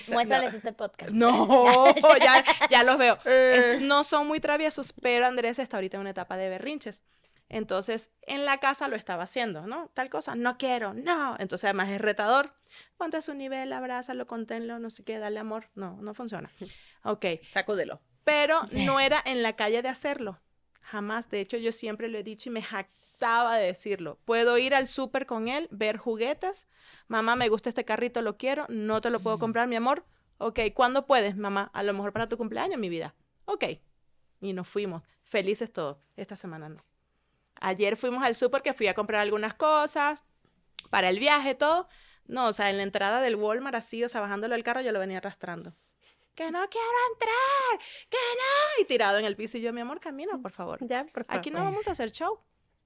[0.13, 1.09] Muéstrales este podcast.
[1.11, 3.17] No, ya, ya los veo.
[3.25, 3.75] Eh.
[3.77, 7.01] Es- no son muy traviesos, pero Andrés está ahorita en una etapa de berrinches.
[7.49, 9.89] Entonces, en la casa lo estaba haciendo, ¿no?
[9.93, 11.35] Tal cosa, no quiero, no.
[11.37, 12.53] Entonces, además es retador.
[12.95, 15.65] Ponte a su nivel, abrázalo, conténlo, no sé qué, dale amor.
[15.75, 16.49] No, no funciona.
[17.03, 17.99] Ok, Sacúdelo.
[18.23, 20.39] pero no era en la calle de hacerlo.
[20.81, 21.29] Jamás.
[21.31, 24.19] De hecho, yo siempre lo he dicho y me jactaba de decirlo.
[24.23, 26.67] Puedo ir al súper con él, ver juguetes.
[27.07, 28.65] Mamá, me gusta este carrito, lo quiero.
[28.69, 30.05] No te lo puedo comprar, mi amor.
[30.37, 31.71] Ok, ¿cuándo puedes, mamá?
[31.73, 33.15] A lo mejor para tu cumpleaños, mi vida.
[33.45, 33.65] Ok.
[34.41, 35.01] Y nos fuimos.
[35.31, 35.97] Felices todos.
[36.17, 36.83] Esta semana no.
[37.61, 40.25] Ayer fuimos al súper que fui a comprar algunas cosas
[40.89, 41.87] para el viaje, todo.
[42.25, 44.91] No, o sea, en la entrada del Walmart, así, o sea, bajándolo del carro, yo
[44.91, 45.73] lo venía arrastrando.
[46.35, 48.81] Que no quiero entrar, que no.
[48.81, 49.57] Y tirado en el piso.
[49.57, 50.85] Y yo, mi amor, camina, por favor.
[50.85, 51.39] Ya, por favor.
[51.39, 52.41] Aquí no vamos a hacer show.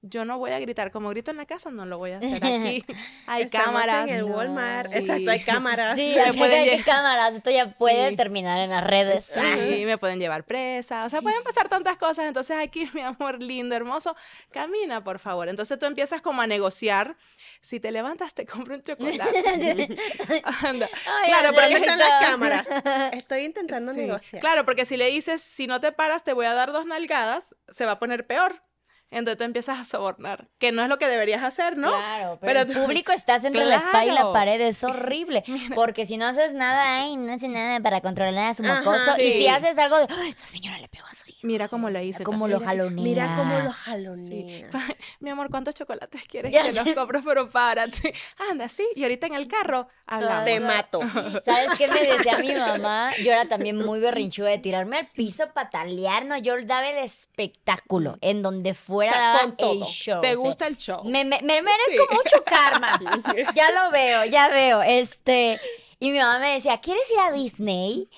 [0.08, 0.92] Yo no voy a gritar.
[0.92, 2.84] Como grito en la casa, no lo voy a hacer aquí.
[3.28, 4.10] Hay Estamos cámaras.
[4.10, 4.88] En el No, Walmart.
[4.90, 4.98] sí.
[4.98, 5.96] Exacto, hay cámaras.
[6.00, 8.16] Sí, Me pueden hay cámaras, esto ya puede Sí.
[8.16, 9.26] terminar en las redes.
[9.26, 12.26] Sí, me pueden llevar presa, o sea, pueden pasar tantas cosas.
[12.26, 14.16] Entonces aquí, mi amor lindo, hermoso,
[14.52, 15.50] camina, por favor.
[15.50, 17.16] Entonces tú empiezas como a negociar.
[17.62, 19.96] Si te levantas, te compro un chocolate.
[20.64, 20.88] Anda.
[21.08, 22.68] Ay, Claro, pero ¿Dónde Andrés, están las cámaras?
[23.14, 24.40] Estoy intentando negociar.
[24.42, 27.56] Claro, porque si le dices, si no te paras, te voy a dar dos nalgadas,
[27.70, 28.62] se va a poner peor.
[29.16, 31.90] Entonces tú empiezas a sobornar, que no es lo que deberías hacer, ¿no?
[31.92, 34.34] Claro, pero, Pero el tú- público estás entre la espada y la Claro.
[34.34, 35.44] pared, es horrible.
[35.76, 39.12] Porque si no haces nada, ay, no hace nada para controlar a su Ajá, mocoso.
[39.18, 39.32] Y sí.
[39.40, 41.40] si haces algo de, "Ay, esa señora le pegó a su hijo.
[41.44, 42.24] Mira cómo lo hice.
[42.24, 43.04] Cómo lo jalonea.
[43.04, 43.78] Mira cómo lo Sí.
[43.84, 44.72] jaloneas.
[45.20, 46.84] Mi amor, ¿cuántos chocolates quieres Ya que sé.
[46.84, 47.22] los compro?
[47.24, 48.14] Pero párate.
[48.52, 48.86] Anda, sí.
[48.96, 50.46] Y ahorita en el carro hablamos.
[50.46, 51.00] Te mato.
[51.44, 53.10] ¿Sabes qué me decía mi mamá?
[53.24, 58.18] Yo era también muy berrinchuda de tirarme al piso, patalear, no, yo daba el espectáculo
[58.22, 58.74] en donde
[59.12, 59.86] fuera O sea, daba con el todo.
[59.86, 60.22] show.
[60.22, 61.04] ¿Te o sea, gusta el show?
[61.04, 62.16] Me, me- me merezco Sí.
[62.16, 63.00] mucho karma.
[63.56, 64.82] ya lo veo, ya veo.
[64.82, 65.60] Este,
[66.00, 68.10] y mi mamá me decía, ¿quieres ir a Disney?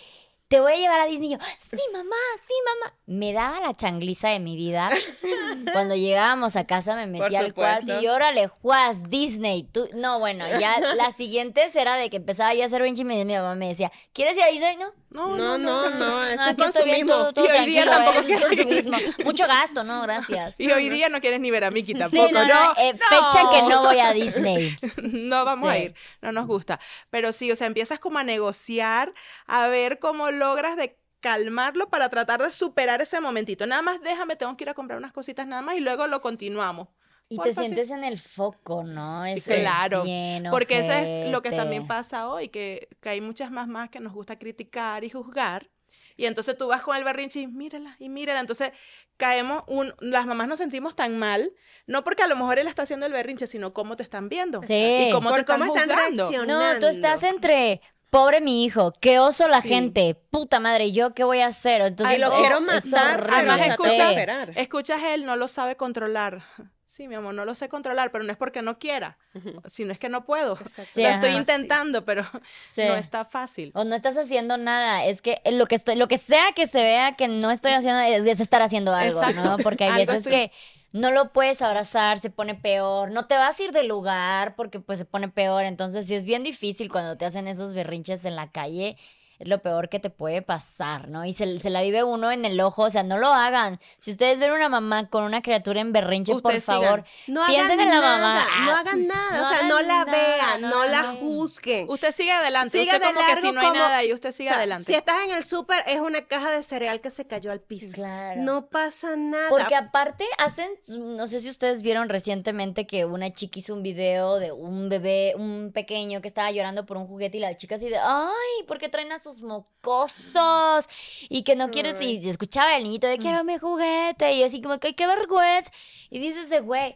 [0.49, 1.27] Te voy a llevar a Disney.
[1.27, 1.37] Y yo,
[1.71, 2.15] sí, mamá,
[2.47, 2.95] sí, mamá.
[3.05, 4.89] Me daba la changliza de mi vida.
[5.73, 9.63] Cuando llegábamos a casa me metía al cuarto y órale, Juaz, Disney.
[9.63, 13.05] Tú, no, bueno, ya la siguiente era de que empezaba yo a hacer berrinche y
[13.05, 14.77] mi mamá me decía, ¿quieres ir a Disney?
[14.77, 14.93] No.
[15.09, 17.45] No, No, no, no, es un aquí estoy bien, consumismo.
[17.45, 18.33] Y hoy día tampoco ¿eh?
[18.33, 18.97] Es consumismo.
[19.23, 20.01] Mucho gasto, ¿no?
[20.01, 20.59] Gracias.
[20.59, 23.69] Y hoy día no quieres ni ver a Mickey tampoco, no, eh, fecha en que
[23.69, 24.75] no voy a Disney.
[25.01, 26.79] no vamos a ir, no nos gusta.
[27.09, 29.13] Pero sí, o sea, empiezas como a negociar,
[29.45, 33.65] a ver cómo logras de calmarlo para tratar de superar ese momentito.
[33.65, 36.21] Nada más déjame, tengo que ir a comprar unas cositas nada más y luego lo
[36.21, 36.89] continuamos.
[37.29, 39.23] Y te sientes en el foco, ¿no?
[39.23, 43.09] Sí, Eso es claro, bien Porque eso es lo que también pasa hoy, que, que
[43.09, 45.69] hay muchas mamás que nos gusta criticar y juzgar.
[46.15, 48.39] Y entonces tú vas con el berrinche y mírala, y mírala.
[48.39, 48.71] Entonces
[49.17, 51.51] caemos, un, las mamás nos sentimos tan mal,
[51.85, 54.61] no porque a lo mejor él está haciendo el berrinche, sino cómo te están viendo.
[54.63, 55.07] Sí.
[55.07, 56.73] Y cómo Por te están cómo están reaccionando.
[56.73, 59.67] No, tú estás entre pobre mi hijo, qué oso la Sí.
[59.67, 61.81] gente, puta madre, ¿yo qué voy a hacer?
[61.81, 64.51] Entonces, Ay, lo es- quiero es matar, horrible, Además, escuchas, sí.
[64.55, 66.41] escuchas él, no lo sabe controlar.
[66.89, 69.17] Sí, mi amor, no lo sé controlar, pero no es porque no quiera,
[69.65, 70.55] sino es que no puedo.
[70.87, 71.15] Sí, lo ajá.
[71.15, 72.23] estoy intentando, pero
[72.63, 72.81] Sí.
[72.87, 73.71] no está fácil.
[73.75, 76.77] O no estás haciendo nada, es que lo que estoy, lo que sea que se
[76.81, 79.43] vea que no estoy haciendo es, es estar haciendo algo, Exacto.
[79.43, 79.57] ¿no?
[79.63, 80.51] Porque hay veces estoy- que
[80.93, 84.79] no lo puedes abrazar, se pone peor, no te vas a ir del lugar porque
[84.79, 88.37] pues se pone peor, entonces sí es bien difícil cuando te hacen esos berrinches en
[88.37, 88.95] la calle.
[89.39, 91.23] Es lo peor que te puede pasar, ¿no?
[91.23, 93.79] Y se, se la vive uno en el ojo, o sea, no lo hagan.
[93.99, 97.79] Si ustedes ven una mamá con una criatura en berrinche, por Ustedes favor, No Piensen
[97.79, 98.45] en la nada, mamá.
[98.65, 101.85] no Ah, hagan nada, no o sea, no la nada, vean, no no, la juzguen.
[101.89, 104.31] Usted sigue adelante, Siga usted de como que si no hay como- nada y usted
[104.31, 104.85] sigue O sea, adelante.
[104.85, 107.93] Si estás en el súper, es una caja de cereal que se cayó al piso.
[107.93, 108.41] claro.
[108.41, 109.49] No pasa nada.
[109.49, 114.39] Porque aparte hacen, no sé si ustedes vieron recientemente que una chica hizo un video
[114.39, 117.87] de un bebé, un pequeño que estaba llorando por un juguete y la chica así
[117.89, 120.85] de, ay, ¿por qué traen a sus mocosos?
[121.29, 124.79] Y que no quieres, y escuchaba el niñito de, quiero mi juguete, y así como
[124.79, 125.71] que, "Ay, qué vergüenza.
[126.09, 126.95] Y dices de, güey,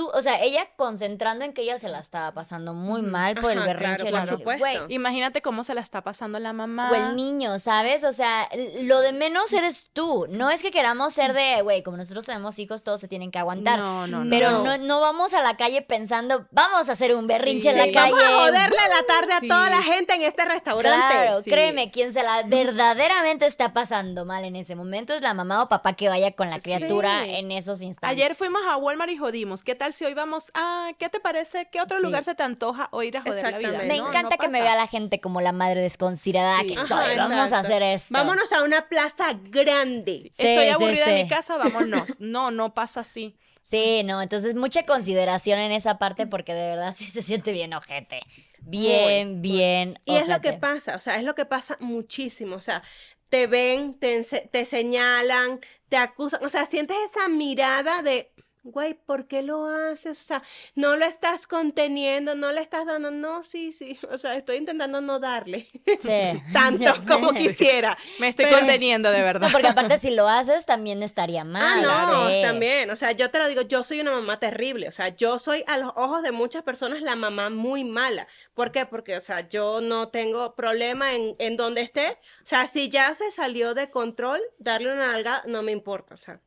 [0.00, 3.50] tú, o sea, ella concentrando en que ella se la estaba pasando muy mal por
[3.50, 4.38] el Ajá, berrinche claro, niño.
[4.38, 4.60] supuesto.
[4.60, 6.90] Güey, Imagínate cómo se la está pasando la mamá.
[6.90, 8.02] o el niño, ¿sabes?
[8.04, 8.48] O sea,
[8.80, 10.26] lo de menos eres tú.
[10.30, 13.38] No es que queramos ser de, güey, como nosotros tenemos hijos, todos se tienen que
[13.38, 13.78] aguantar.
[13.78, 14.30] No, no, no.
[14.30, 14.78] Pero No.
[14.78, 15.00] no.
[15.00, 17.78] Vamos a la calle pensando, vamos a hacer un berrinche en Sí.
[17.80, 18.12] la Sí, calle.
[18.12, 19.46] Vamos a joderle la tarde Sí.
[19.46, 21.06] a toda la gente en este restaurante.
[21.10, 21.50] Claro, Sí.
[21.50, 25.66] créeme, quien se la verdaderamente está pasando mal en ese momento es la mamá o
[25.66, 26.64] papá que vaya con la Sí.
[26.72, 28.10] criatura en esos instantes.
[28.16, 29.62] Ayer fuimos a Walmart y jodimos.
[29.62, 30.90] ¿Qué tal si hoy vamos a...
[30.98, 31.68] ¿Qué te parece?
[31.70, 32.02] ¿Qué otro Sí.
[32.04, 33.78] lugar se te antoja o ir a joder la vida?
[33.82, 36.66] Me No, encanta no que me vea la gente como la madre desconsiderada Sí.
[36.68, 37.16] que Ajá, soy.
[37.16, 38.12] Vamos a hacer esto.
[38.12, 40.30] Vámonos a una plaza grande.
[40.32, 42.16] Sí, Estoy sí, aburrida en mi casa, vámonos.
[42.20, 43.36] No, no pasa así.
[43.62, 47.72] Sí, no, entonces mucha consideración en esa parte porque de verdad sí se siente bien
[47.74, 48.20] ojete.
[48.60, 49.98] Bien, Muy, bien.
[50.06, 52.56] Y es lo que pasa, o sea, es lo que pasa muchísimo.
[52.56, 52.82] O sea,
[53.28, 56.44] te ven, te, te señalan, te acusan.
[56.44, 58.32] O sea, sientes esa mirada de,
[58.62, 60.20] güey, ¿por qué lo haces?
[60.20, 60.42] O sea,
[60.74, 63.10] no lo estás conteniendo, no le estás dando.
[63.10, 63.98] No, sí, sí.
[64.10, 65.68] O sea, estoy intentando no darle
[66.00, 66.42] Sí.
[66.52, 67.96] tanto como quisiera.
[68.18, 69.46] Me estoy Pero- conteniendo, de verdad.
[69.48, 71.82] No, porque aparte si lo haces también estaría Ah, mal.
[71.82, 72.42] no, sí.
[72.42, 72.90] también.
[72.90, 74.88] O sea, yo te lo digo, yo soy una mamá terrible.
[74.88, 78.26] O sea, yo soy a los ojos de muchas personas la mamá muy mala.
[78.54, 78.84] ¿Por qué?
[78.86, 82.18] Porque, o sea, yo no tengo problema en, en donde esté.
[82.42, 86.14] O sea, si ya se salió de control, darle una nalgada, no me importa.
[86.14, 86.40] O sea,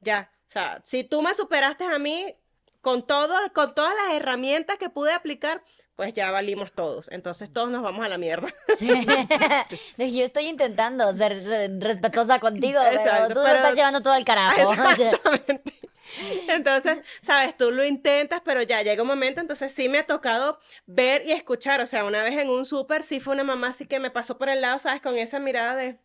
[0.00, 0.30] ya.
[0.48, 2.34] O sea, si tú me superaste a mí
[2.80, 5.62] con todo, con todas las herramientas que pude aplicar,
[5.96, 7.08] pues ya valimos todos.
[7.10, 8.48] Entonces todos nos vamos a la mierda.
[8.76, 8.88] Sí.
[9.98, 14.24] Yo estoy intentando ser ser respetuosa contigo, pero tú lo pero- estás llevando todo el
[14.24, 14.72] carajo.
[14.72, 15.72] Exactamente.
[16.48, 20.58] Entonces, sabes, tú lo intentas, pero ya llega un momento, entonces sí me ha tocado
[20.86, 21.80] ver y escuchar.
[21.80, 24.38] O sea, una vez en un súper, sí fue una mamá así que me pasó
[24.38, 25.98] por el lado, sabes, con esa mirada de.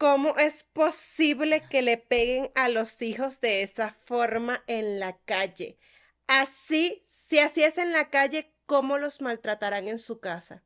[0.00, 5.76] ¿Cómo es posible que le peguen a los hijos de esa forma en la calle?
[6.26, 10.64] Así, si así es en la calle, ¿cómo los maltratarán en su casa?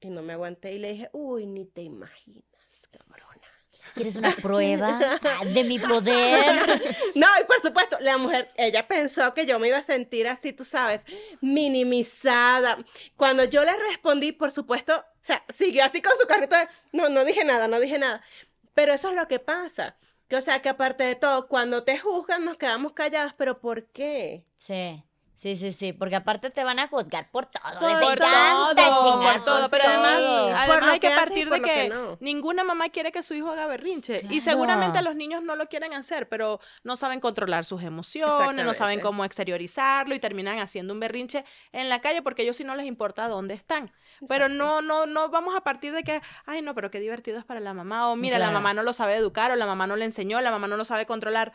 [0.00, 2.46] Y no me aguanté y le dije, uy, ni te imaginas,
[2.90, 3.46] cabrona.
[3.92, 5.20] ¿Quieres una prueba
[5.52, 6.82] de mi poder?
[7.14, 10.54] No, y por supuesto, la mujer, ella pensó que yo me iba a sentir así,
[10.54, 11.04] tú sabes,
[11.42, 12.82] minimizada.
[13.16, 17.10] Cuando yo le respondí, por supuesto, o sea, siguió así con su carrito de, no,
[17.10, 18.22] no dije nada, no dije nada.
[18.74, 19.96] Pero eso es lo que pasa.
[20.28, 23.86] Que, o sea, que aparte de todo, cuando te juzgan nos quedamos calladas, pero ¿por
[23.90, 24.46] qué?
[24.56, 25.04] Sí.
[25.42, 27.64] Sí, sí, sí, porque aparte te van a juzgar por todo.
[27.80, 30.46] Por les por encanta todo, chingar por todo, pero además, todo.
[30.46, 32.16] Por además lo hay que partir de que, que no.
[32.20, 35.94] ninguna mamá quiere que su hijo haga berrinche y seguramente los niños no lo quieren
[35.94, 41.00] hacer, pero no saben controlar sus emociones, no saben cómo exteriorizarlo y terminan haciendo un
[41.00, 43.90] berrinche en la calle porque a ellos sí no les importa dónde están.
[44.28, 47.44] Pero no, no, no vamos a partir de que, ay no, pero qué divertido es
[47.44, 49.96] para la mamá o mira, la mamá no lo sabe educar o la mamá no
[49.96, 51.52] le enseñó, la mamá no lo sabe controlar.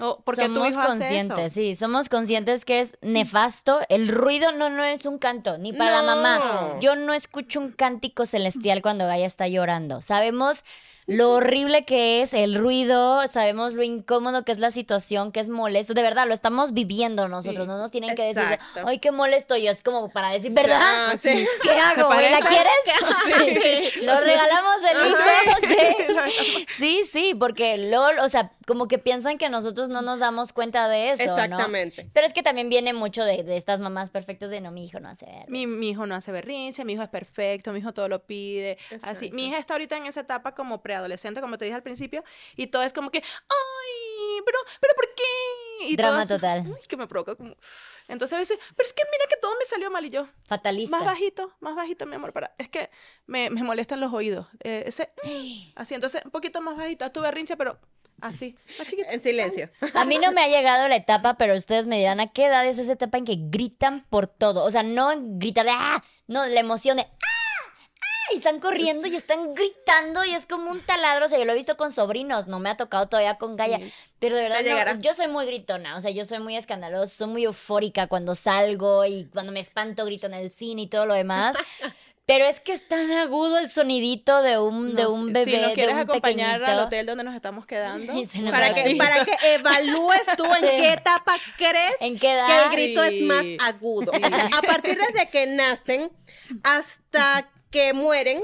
[0.00, 1.54] O porque tu somos hijo hace conscientes, eso.
[1.54, 3.80] sí, somos conscientes que es nefasto.
[3.88, 6.76] El ruido no, no es un canto, ni para la mamá.
[6.80, 10.00] Yo no escucho un cántico celestial cuando Gaia está llorando.
[10.00, 10.62] Sabemos
[11.06, 15.48] lo horrible que es el ruido, sabemos lo incómodo que es la situación, que es
[15.48, 15.94] molesto.
[15.94, 17.66] De verdad, lo estamos viviendo nosotros.
[17.66, 19.70] Sí, no nos tienen que decir, ay, qué molesto yo.
[19.70, 21.16] Es como para decir, ¿verdad?
[21.16, 21.46] Sí.
[21.62, 22.10] ¿Qué hago?
[22.10, 22.72] ¿La quieres?
[23.98, 24.04] Sí.
[24.04, 25.18] Lo regalamos el hijo.
[25.62, 25.76] Sí.
[26.36, 26.66] Sí.
[26.76, 30.88] Sí, sí, porque LOL, o sea, como que piensan que nosotros no nos damos cuenta
[30.88, 31.24] de eso.
[31.24, 31.32] ¿no?
[31.32, 32.06] Exactamente.
[32.14, 35.00] Pero es que también viene mucho de, de estas mamás perfectas de no, mi hijo
[35.00, 35.48] no hace ver.
[35.48, 38.78] Mi, mi hijo no hace berrinche, mi hijo es perfecto, mi hijo todo lo pide.
[39.02, 39.30] Así.
[39.32, 42.22] Mi hija está ahorita en esa etapa como preadolescente, como te dije al principio,
[42.56, 45.22] y todo es como que, ay, pero, pero ¿por qué?
[45.88, 46.60] Y Drama todo es- total.
[46.66, 47.54] uy, que me provoca como.
[48.08, 50.26] Entonces a veces, pero es que mira que todo me salió mal y yo.
[50.46, 50.96] Fatalista.
[50.96, 52.52] Más bajito, más bajito, mi amor, para.
[52.58, 52.90] Es que
[53.26, 54.46] me, me molestan los oídos.
[54.64, 55.10] eh, ese,
[55.76, 57.10] así, entonces un poquito más bajito.
[57.12, 57.78] Tu berrinche, pero
[58.20, 59.08] así, más chiquito.
[59.10, 59.70] En silencio.
[59.94, 62.66] A mí no me ha llegado la etapa, pero ustedes me dirán a qué edad
[62.66, 64.64] es esa etapa en que gritan por todo.
[64.64, 66.02] O sea, no gritar de ¡ah!
[66.26, 67.08] No, la emoción de ¡ah!
[67.10, 68.34] ¡ah!
[68.34, 71.26] Y están corriendo y están gritando y es como un taladro.
[71.26, 73.80] O sea, yo lo he visto con sobrinos, no me ha tocado todavía con Gaia.
[74.18, 75.96] Pero de verdad, no, yo soy muy gritona.
[75.96, 80.04] O sea, yo soy muy escandalosa, soy muy eufórica cuando salgo y cuando me espanto
[80.04, 81.56] grito en el cine y todo lo demás.
[82.28, 85.72] Pero es que es tan agudo el sonidito de un, de un bebé, si nos
[85.72, 88.12] quieres de un acompañar al hotel donde nos estamos quedando.
[88.52, 90.66] Para que, para que evalúes tú en Sí.
[90.66, 92.46] qué etapa crees ¿En qué edad?
[92.46, 94.12] que el grito es más agudo.
[94.12, 94.20] Sí.
[94.22, 96.12] O sea, a partir desde que nacen
[96.64, 98.42] hasta que mueren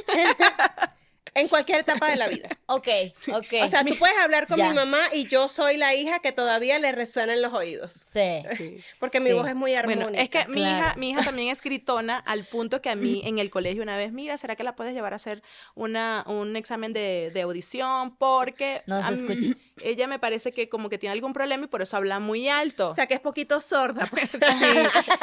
[1.34, 2.48] en cualquier etapa de la vida.
[2.66, 2.88] Ok,
[3.32, 3.46] ok.
[3.62, 4.70] O sea, tú puedes hablar con Ya.
[4.70, 8.06] mi mamá y yo soy la hija que todavía le resuena en los oídos.
[8.12, 8.20] sí.
[8.56, 8.78] Sí.
[8.98, 9.36] Porque mi Sí.
[9.36, 10.04] voz es muy armónica.
[10.04, 13.20] Bueno, es que mi hija, mi hija también es gritona al punto que a mí
[13.24, 15.42] en el colegio una vez, mira, ¿será que la puedes llevar a hacer
[15.74, 18.16] una, un examen de, de audición?
[18.16, 21.68] Porque No se a mí- ella me parece que como que tiene algún problema y
[21.68, 22.88] por eso habla muy alto.
[22.88, 24.06] O sea, que es poquito sorda.
[24.06, 24.30] Pues.
[24.30, 24.38] Sí.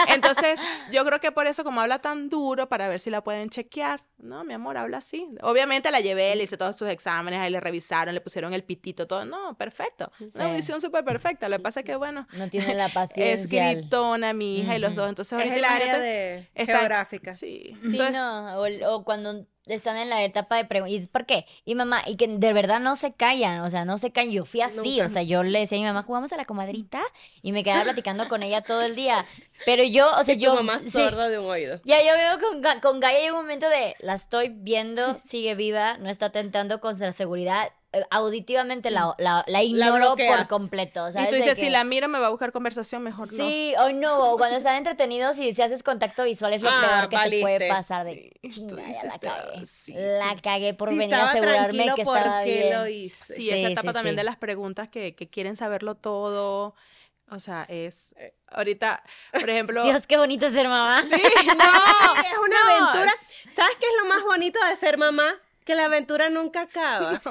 [0.10, 0.60] Entonces,
[0.92, 4.04] yo creo que por eso, como habla tan duro, para ver si la pueden chequear.
[4.18, 5.26] No, mi amor, habla así.
[5.42, 9.08] Obviamente la llevé, le hice todos sus exámenes, ahí le revisaron, le pusieron el pitito,
[9.08, 9.26] todo.
[9.26, 10.12] No, perfecto.
[10.18, 10.30] Sí.
[10.36, 11.48] Una audición súper perfecta.
[11.50, 13.72] Lo que pasa es que, bueno, No tiene la paciencia.
[13.72, 15.10] es gritona mi hija y los dos.
[15.10, 17.34] Entonces, Es ahorita el área de está- geográfica.
[17.34, 17.74] Sí.
[17.82, 18.58] Sí, Entonces, no.
[18.60, 20.94] O, o cuando están en la etapa de preguntas.
[20.94, 21.46] ¿Y es por qué?
[21.66, 23.62] Y mamá, y que de verdad no se callan.
[23.62, 24.32] O sea, no se callan.
[24.32, 25.02] Yo fui así.
[25.02, 27.02] O sea, yo le decía a mi mamá, jugamos a la comadrita.
[27.42, 29.26] Y me quedaba platicando con ella todo el día.
[29.66, 30.56] Pero yo, o sea, Y tu yo.
[30.56, 30.90] mamá sí.
[30.90, 31.80] sorda de un oído.
[31.84, 35.98] Ya yo veo con, con Gaia hay un momento de la estoy viendo, sigue viva,
[35.98, 37.72] no está atentando con la seguridad.
[37.94, 41.10] Eh, Auditivamente la, la, la ignoro por completo.
[41.10, 41.28] y ¿sabes?
[41.30, 43.44] tú De dices, que- si la miro me va a buscar conversación, mejor no.
[43.46, 47.08] Sí, o no, o cuando están entretenidos y si haces contacto visual es lo Ah,
[47.10, 49.66] peor que te puede pasar de Sí, tú dices, la cagué.
[49.66, 50.42] sí, la sí.
[50.42, 52.74] cagué por venir a asegurarme que ¿por estaba qué bien.
[52.80, 53.34] lo hice?
[53.34, 54.18] Sí, Sí, esa sí, etapa también sí.
[54.18, 56.76] de las preguntas que, que quieren saberlo todo.
[57.30, 58.14] O sea, es.
[58.18, 59.84] eh, ahorita, por ejemplo.
[59.86, 61.02] Dios, qué bonito ser mamá.
[61.02, 61.18] Sí, no.
[61.18, 63.12] es una no, aventura.
[63.14, 65.34] es- ¿Sabes qué es lo más bonito de ser mamá?
[65.72, 67.18] Que la aventura nunca acaba.
[67.24, 67.30] Sí,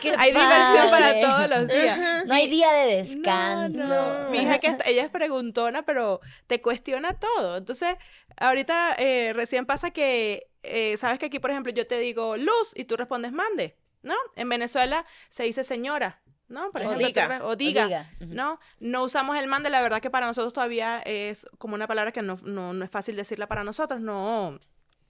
[0.00, 1.20] qué Hay diversión para padre.
[1.20, 2.24] todos los días.
[2.24, 3.76] No hay día de descanso.
[3.76, 4.30] No, no.
[4.30, 7.56] Mi hija que está- ella es preguntona, pero te cuestiona todo.
[7.56, 7.96] Entonces,
[8.36, 12.72] ahorita eh, recién pasa que, eh, sabes que aquí, por ejemplo, yo te digo luz
[12.76, 14.14] y tú respondes mande, ¿no?
[14.36, 16.70] En Venezuela se dice señora, ¿no?
[16.70, 17.40] Por O ejemplo, tú diga.
[17.42, 17.84] o O diga.
[17.86, 18.32] diga, ujú.
[18.32, 18.60] ¿no?
[18.78, 22.22] No usamos el mande, la verdad que para nosotros todavía es como una palabra que
[22.22, 24.60] no, no, no es fácil decirla para nosotros, no,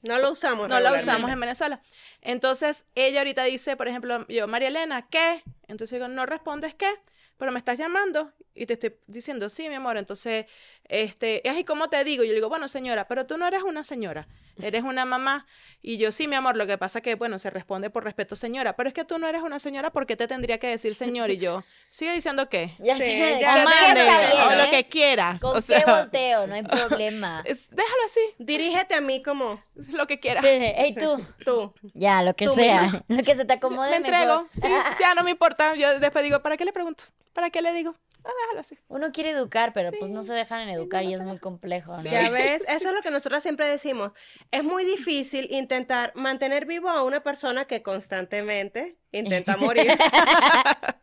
[0.02, 0.68] No lo usamos.
[0.68, 1.10] no regularmente.
[1.10, 1.80] usamos en Venezuela.
[2.20, 5.42] Entonces, ella ahorita dice, por ejemplo, yo, María Elena, ¿qué?
[5.68, 6.90] Entonces digo, no respondes qué,
[7.36, 9.96] pero me estás llamando y te estoy diciendo, sí, mi amor.
[9.96, 10.46] Entonces,
[10.88, 12.22] este, ¿y cómo te digo?
[12.24, 14.26] Yo le digo, bueno, señora, pero tú no eres una señora,
[14.60, 15.46] eres una mamá.
[15.82, 18.74] Y yo, sí, mi amor, lo que pasa que, bueno, se responde por respeto, señora,
[18.76, 21.30] pero es que tú no eres una señora, ¿por qué te tendría que decir señor?
[21.30, 22.74] Y yo, sigue diciendo qué.
[22.78, 24.06] Ya Sí, sé, ya está bien,
[24.48, 24.70] o lo ¿eh?
[24.70, 25.40] que quieras.
[25.40, 27.42] Con o qué volteo, no hay problema.
[27.44, 30.42] es- déjalo así, Dirígete a mí como lo que quieras.
[30.44, 31.24] Sí, hey, tú.
[31.44, 31.74] tú.
[31.94, 32.82] Ya, lo que Tú sea.
[32.82, 33.04] misma.
[33.08, 33.90] Lo que se te acomode.
[33.90, 34.48] me entrego, mejor.
[34.52, 34.68] sí,
[35.00, 35.74] ya no me importa.
[35.76, 37.04] Yo después digo, ¿para qué le pregunto?
[37.32, 37.94] ¿Para qué le digo?
[38.26, 38.76] Ah, déjalo así.
[38.88, 41.96] Uno quiere educar, pero pues no se dejan en educar no y es muy complejo,
[41.96, 42.02] ¿no?
[42.02, 42.10] Sí.
[42.10, 44.10] Ya ves, eso es lo que nosotros siempre decimos.
[44.50, 49.96] Es muy difícil intentar mantener vivo a una persona que constantemente intenta morir.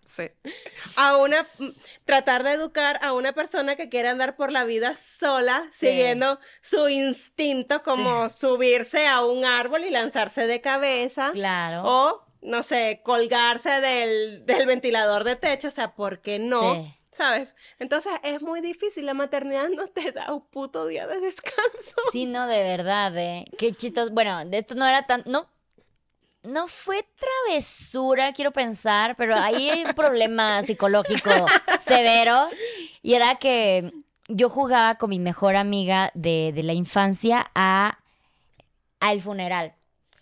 [0.05, 0.29] Sí.
[0.97, 1.69] A una mm,
[2.05, 5.87] tratar de educar a una persona que quiere andar por la vida sola, Sí.
[5.87, 11.31] siguiendo su instinto como subirse a un árbol y lanzarse de cabeza.
[11.31, 11.81] Claro.
[11.85, 16.75] O, no sé, colgarse del, del ventilador de techo, o sea, ¿por qué no?
[16.75, 16.93] Sí.
[17.13, 17.55] ¿Sabes?
[17.79, 21.95] Entonces es muy difícil, la maternidad no te da un puto día de descanso.
[22.11, 23.45] Sí, no, de verdad, ¿eh?
[23.57, 24.11] Qué chistoso.
[24.11, 25.23] Bueno, de esto no era tan...
[25.25, 25.47] No,
[26.41, 31.29] no fue travesura, quiero pensar, pero ahí hay un problema psicológico
[31.79, 32.47] severo.
[33.01, 33.93] Y era que
[34.27, 37.99] yo jugaba con mi mejor amiga de, de la infancia a
[38.99, 39.73] al funeral.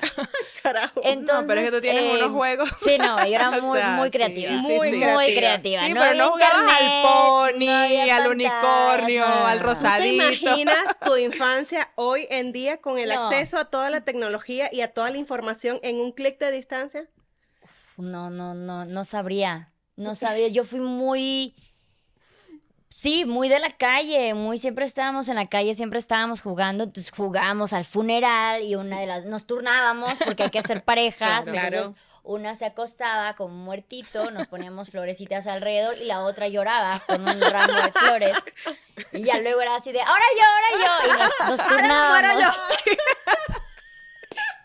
[0.63, 1.01] Carajo.
[1.03, 2.69] Entonces, no, pero es que tú tienes eh, unos juegos.
[2.83, 4.49] Sí, no, yo era O muy, sea, muy creativa.
[4.51, 4.95] sí, muy, sí.
[4.97, 5.39] muy creativa.
[5.39, 5.85] creativa.
[5.87, 10.13] Sí, no pero no jugabas al pony, no al unicornio, al ¿Tú te rosadito.
[10.23, 13.15] imaginas tu infancia hoy en día con el No.
[13.23, 17.07] acceso a toda la tecnología y a toda la información en un clic de distancia?
[17.97, 19.71] No, no, no, no sabría.
[19.95, 20.47] No sabía.
[20.47, 21.53] Yo fui muy.
[22.93, 27.11] Sí, muy de la calle, muy siempre estábamos en la calle, siempre estábamos jugando, entonces
[27.15, 31.67] jugábamos al funeral y una de las nos turnábamos porque hay que hacer parejas, Claro.
[31.77, 37.01] entonces una se acostaba como un muertito, nos poníamos florecitas alrededor y la otra lloraba
[37.07, 38.37] con un ramo de flores
[39.13, 42.59] y ya luego era así de ahora yo, ahora yo y nos, nos turnábamos.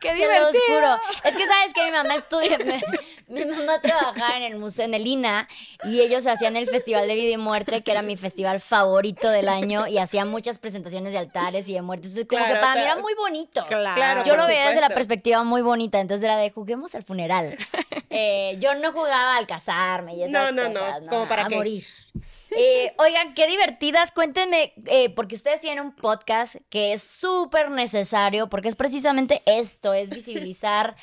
[0.07, 0.63] ¡Qué Se divertido!
[0.69, 0.97] juro.
[1.25, 2.83] Es que sabes que mi mamá estudia, me-
[3.29, 5.49] mi mamá trabajaba en el museo, en el INA,
[5.85, 9.49] y ellos hacían el Festival de Vida y Muerte, que era mi festival favorito del
[9.49, 12.11] año, y hacían muchas presentaciones de altares y de muertes.
[12.11, 13.65] Entonces, como que Claro, para mí era muy bonito.
[13.67, 17.57] Claro, Yo lo veía desde la perspectiva muy bonita, entonces era de juguemos al funeral.
[18.09, 21.49] Eh, yo no jugaba al casarme y esas No, no, no, cosas, ¿como para a
[21.49, 21.57] qué?
[21.57, 21.85] morir.
[22.51, 24.13] Eh, oigan, qué divertidas.
[24.13, 29.95] Cuéntenme, eh, porque ustedes tienen un podcast que es súper necesario, porque es precisamente esto,
[29.95, 30.97] es visibilizar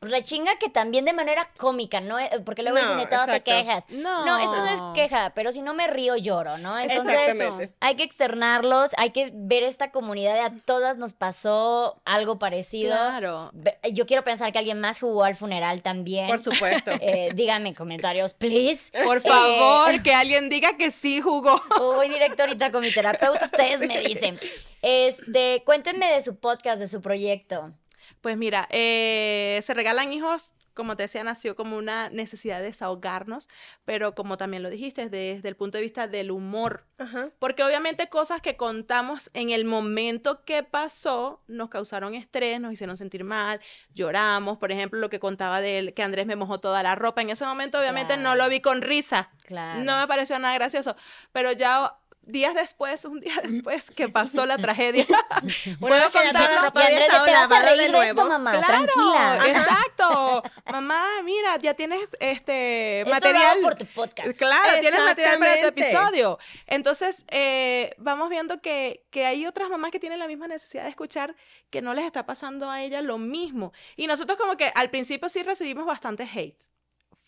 [0.00, 2.18] pues, la chinga que también de manera cómica, ¿no?
[2.18, 3.84] Eh, Porque luego No, dicen de todo te quejas.
[3.90, 4.24] No.
[4.24, 6.78] No, eso no es queja, pero si no me río, lloro, ¿no?
[6.78, 7.74] Entonces, Exactamente.
[7.80, 12.96] hay que externarlos, hay que ver esta comunidad de a todas nos pasó algo parecido.
[12.96, 13.50] Claro.
[13.92, 16.26] Yo quiero pensar que alguien más jugó al funeral también.
[16.28, 16.90] Por supuesto.
[17.02, 18.90] Eh, díganme en comentarios, please.
[19.04, 21.60] Por Eh, favor, que alguien diga que sí jugó.
[21.78, 24.38] Voy directo ahorita con mi terapeuta, ustedes me dicen.
[24.82, 27.72] Este, cuéntenme de su podcast, de su proyecto.
[28.20, 33.48] Pues mira, eh, se regalan hijos, como te decía, nació como una necesidad de desahogarnos,
[33.84, 36.86] pero como también lo dijiste, desde el punto de vista del humor.
[36.98, 37.30] Ajá.
[37.38, 42.96] Porque obviamente cosas que contamos en el momento que pasó nos causaron estrés, nos hicieron
[42.96, 43.60] sentir mal,
[43.94, 44.58] lloramos.
[44.58, 47.20] Por ejemplo, lo que contaba de él, que Andrés me mojó toda la ropa.
[47.22, 49.30] En ese momento obviamente no lo vi con risa.
[49.44, 49.82] Claro.
[49.84, 50.96] No me pareció nada gracioso.
[51.32, 51.99] Pero ya
[52.30, 55.06] días después, un día después que pasó la tragedia,
[55.80, 56.72] la contarlo?
[56.74, 58.24] Y Andrés, te vas a de de esto, nuevo.
[58.28, 59.40] mamá, Claro, tranquila.
[59.46, 60.42] exacto.
[60.70, 63.42] Mamá, mira, ya tienes este material.
[63.42, 64.38] lo hago por tu podcast.
[64.38, 66.38] Claro, tienes material para tu episodio.
[66.66, 70.90] Entonces, eh, vamos viendo que, que hay otras mamás que tienen la misma necesidad de
[70.90, 71.34] escuchar
[71.70, 73.72] que no les está pasando a ella lo mismo.
[73.96, 76.69] Y nosotros como que al principio sí recibimos bastante hate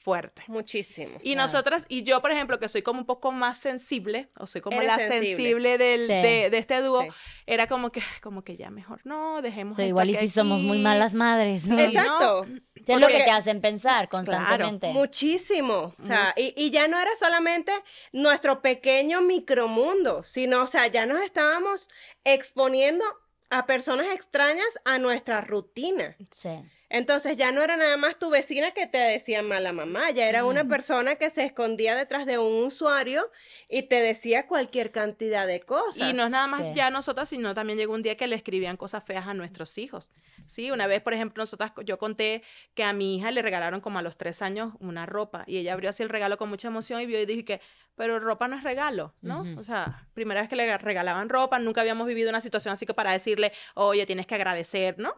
[0.03, 0.42] fuerte.
[0.48, 1.18] Muchísimo.
[1.22, 1.46] Y Claro.
[1.46, 4.76] nosotras, y yo, por ejemplo, que soy como un poco más sensible, o soy como
[4.78, 5.26] Eres la sensible.
[5.36, 6.12] sensible, del, Sí.
[6.12, 7.09] de, de este dúo, Sí.
[7.46, 10.34] era como que, como que ya mejor no, dejemos Sí, esto igual y aquí, si
[10.34, 11.66] somos muy malas madres.
[11.66, 11.78] ¿no?
[11.78, 12.46] Exacto.
[12.86, 14.88] Es lo que te hacen pensar constantemente.
[14.92, 15.94] Muchísimo.
[15.98, 17.72] O sea, y, y ya no era solamente
[18.12, 21.88] nuestro pequeño micromundo, sino, o sea, ya nos estábamos
[22.24, 23.05] exponiendo
[23.50, 26.16] a personas extrañas a nuestra rutina.
[26.30, 26.48] Sí.
[26.95, 30.45] Entonces ya no era nada más tu vecina que te decía mala mamá, ya era
[30.45, 33.30] una persona que se escondía detrás de un usuario
[33.70, 36.11] y te decía cualquier cantidad de cosas.
[36.11, 36.72] Y no es nada más Sí.
[36.74, 40.11] ya nosotras, sino también llegó un día que le escribían cosas feas a nuestros hijos.
[40.47, 42.43] Sí, una vez, por ejemplo, nosotras, yo conté
[42.74, 45.72] que a mi hija le regalaron como a los tres años una ropa y ella
[45.72, 47.61] abrió así el regalo con mucha emoción y vio y dije que,
[47.95, 49.45] pero ropa no es regalo, ¿no?
[49.59, 52.95] O sea, primera vez que le regalaban ropa, nunca habíamos vivido una situación así que
[52.95, 55.14] para decirle, oye, tienes que agradecer, ¿no?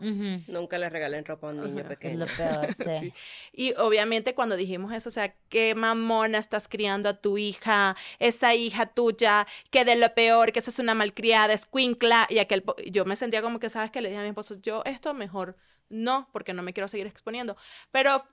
[0.48, 1.80] Nunca le regalen ropa a un niño Ajá.
[1.82, 2.18] Es pequeño.
[2.18, 2.98] lo peor, sí.
[2.98, 3.12] Sí.
[3.52, 8.54] Y obviamente cuando dijimos eso, o sea, qué mamona estás criando a tu hija, esa
[8.54, 12.62] hija tuya, que de lo peor, que esa es una malcriada, es cuincla, y aquel,
[12.62, 13.90] po- yo me sentía como que, ¿sabes?
[13.92, 15.56] Que le dije a mi esposo, yo esto mejor
[15.88, 17.56] no, porque no me quiero seguir exponiendo,
[17.92, 18.24] pero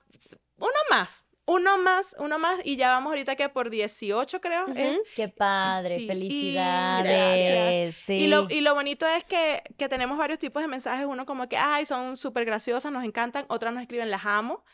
[0.58, 5.00] uno más, uno más, uno más, y ya vamos ahorita que por 18 creo, es.
[5.16, 7.96] Qué padre, Sí, y felicidades.
[7.96, 8.14] Sí.
[8.14, 11.06] Y lo, y lo bonito es que, que tenemos varios tipos de mensajes.
[11.06, 13.44] Uno como que, ay, son súper graciosas, nos encantan.
[13.48, 14.64] Otras nos escriben, las amo.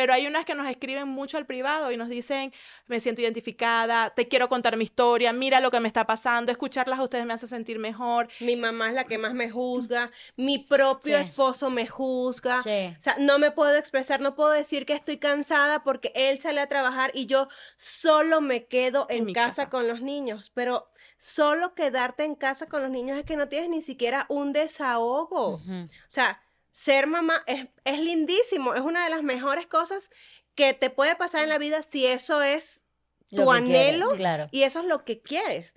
[0.00, 2.54] Pero hay unas que nos escriben mucho al privado y nos dicen,
[2.86, 6.98] me siento identificada, te quiero contar mi historia, mira lo que me está pasando, escucharlas
[6.98, 8.26] a ustedes me hace sentir mejor.
[8.40, 11.20] Mi mamá es la que más me juzga, mi propio Sí.
[11.20, 12.62] esposo me juzga.
[12.62, 12.94] Sí.
[12.98, 16.62] O sea, no me puedo expresar, no puedo decir que estoy cansada porque él sale
[16.62, 19.68] a trabajar y yo solo me quedo en, casa, casa.
[19.68, 20.50] con los niños.
[20.54, 24.54] Pero solo quedarte en casa con los niños es que no tienes ni siquiera un
[24.54, 25.56] desahogo.
[25.56, 25.60] O
[26.08, 26.40] sea,
[26.72, 30.10] ser mamá es, es lindísimo, es una de las mejores cosas
[30.54, 32.84] que te puede pasar en la vida si eso es
[33.28, 34.48] tu quieres, anhelo claro.
[34.50, 35.74] y eso es lo que quieres.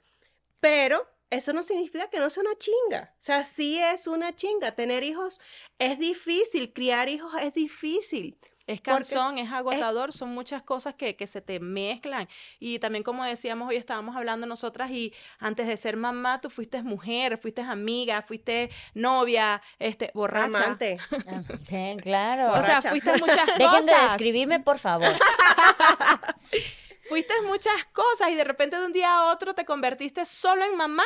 [0.60, 3.14] Pero eso no significa que no sea una chinga.
[3.14, 4.76] O sea, sí es una chinga.
[4.76, 5.42] Tener hijos
[5.80, 8.38] es difícil, criar hijos es difícil.
[8.66, 12.30] Es cansón, es agotador, son muchas cosas que, que, se te mezclan.
[12.60, 16.82] Y también, como decíamos, hoy estábamos hablando nosotras y antes de ser mamá, tú fuiste
[16.82, 20.46] mujer, fuiste amiga, fuiste novia, este, borracha.
[20.46, 20.98] Amante.
[21.28, 22.58] Ah, Sí, claro.
[22.58, 23.58] O sea, fuiste muchas cosas.
[23.58, 25.10] Dejen de describirme, por favor.
[27.10, 30.78] fuiste muchas cosas y de repente de un día a otro te convertiste solo en
[30.78, 31.04] mamá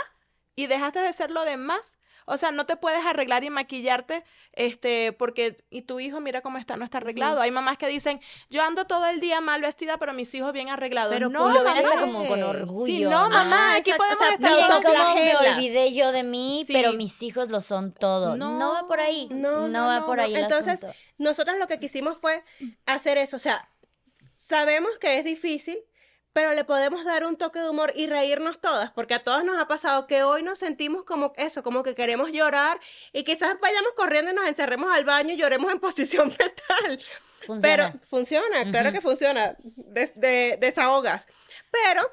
[0.55, 1.97] y dejaste de ser lo demás.
[2.29, 6.57] O sea, no te puedes arreglar y maquillarte, este, porque, y tu hijo, mira cómo
[6.57, 7.39] está, no está arreglado.
[7.39, 8.19] Hay mamás que dicen,
[8.49, 11.13] yo ando todo el día mal vestida, pero mis hijos bien arreglados.
[11.13, 12.85] Pero no, lo ven hasta como con orgullo.
[12.85, 16.11] Sí, no, mamá, Ah, aquí exacto, podemos o sea, estar todos cómo me olvidé yo
[16.11, 16.73] de mí, Sí.
[16.73, 18.35] pero mis hijos lo son todo.
[18.35, 19.29] No, No, va por ahí.
[19.31, 20.95] no, No, no, va por ahí el Entonces, asunto.
[21.17, 22.43] Nosotros lo que quisimos fue
[22.85, 23.37] hacer eso.
[23.37, 23.69] O sea,
[24.33, 25.77] sabemos que es difícil,
[26.37, 29.57] pero le podemos dar un toque de humor y reírnos todas, porque a todas nos
[29.57, 32.79] ha pasado que hoy nos sentimos como eso, como que queremos llorar
[33.11, 36.99] y quizás vayamos corriendo y nos encerremos al baño y lloremos en posición fetal.
[37.43, 37.61] Funciona.
[37.61, 41.25] Pero funciona, claro que funciona, des- de- desahogas.
[41.71, 42.03] Pero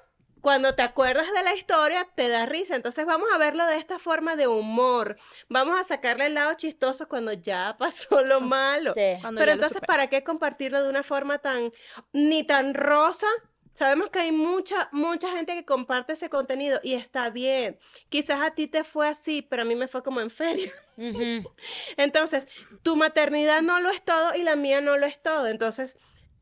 [0.40, 2.76] cuando te acuerdas de la historia, te da risa.
[2.76, 5.16] Entonces vamos a verlo de esta forma de humor.
[5.50, 8.94] Vamos a sacarle el lado chistoso cuando ya pasó lo malo.
[8.94, 9.18] Sí.
[9.36, 9.82] Pero entonces.
[9.86, 11.70] ¿para qué compartirlo de una forma tan,
[12.14, 13.26] ni tan rosa?
[13.74, 17.76] Sabemos que hay mucha, mucha gente que comparte ese contenido y está bien.
[18.08, 20.72] Quizás a ti te fue así, pero a mí me fue como en feria.
[20.96, 21.50] Ujú.
[21.96, 22.46] Entonces,
[22.82, 25.48] tu maternidad no lo es todo y la mía no lo es todo.
[25.48, 25.96] Entonces,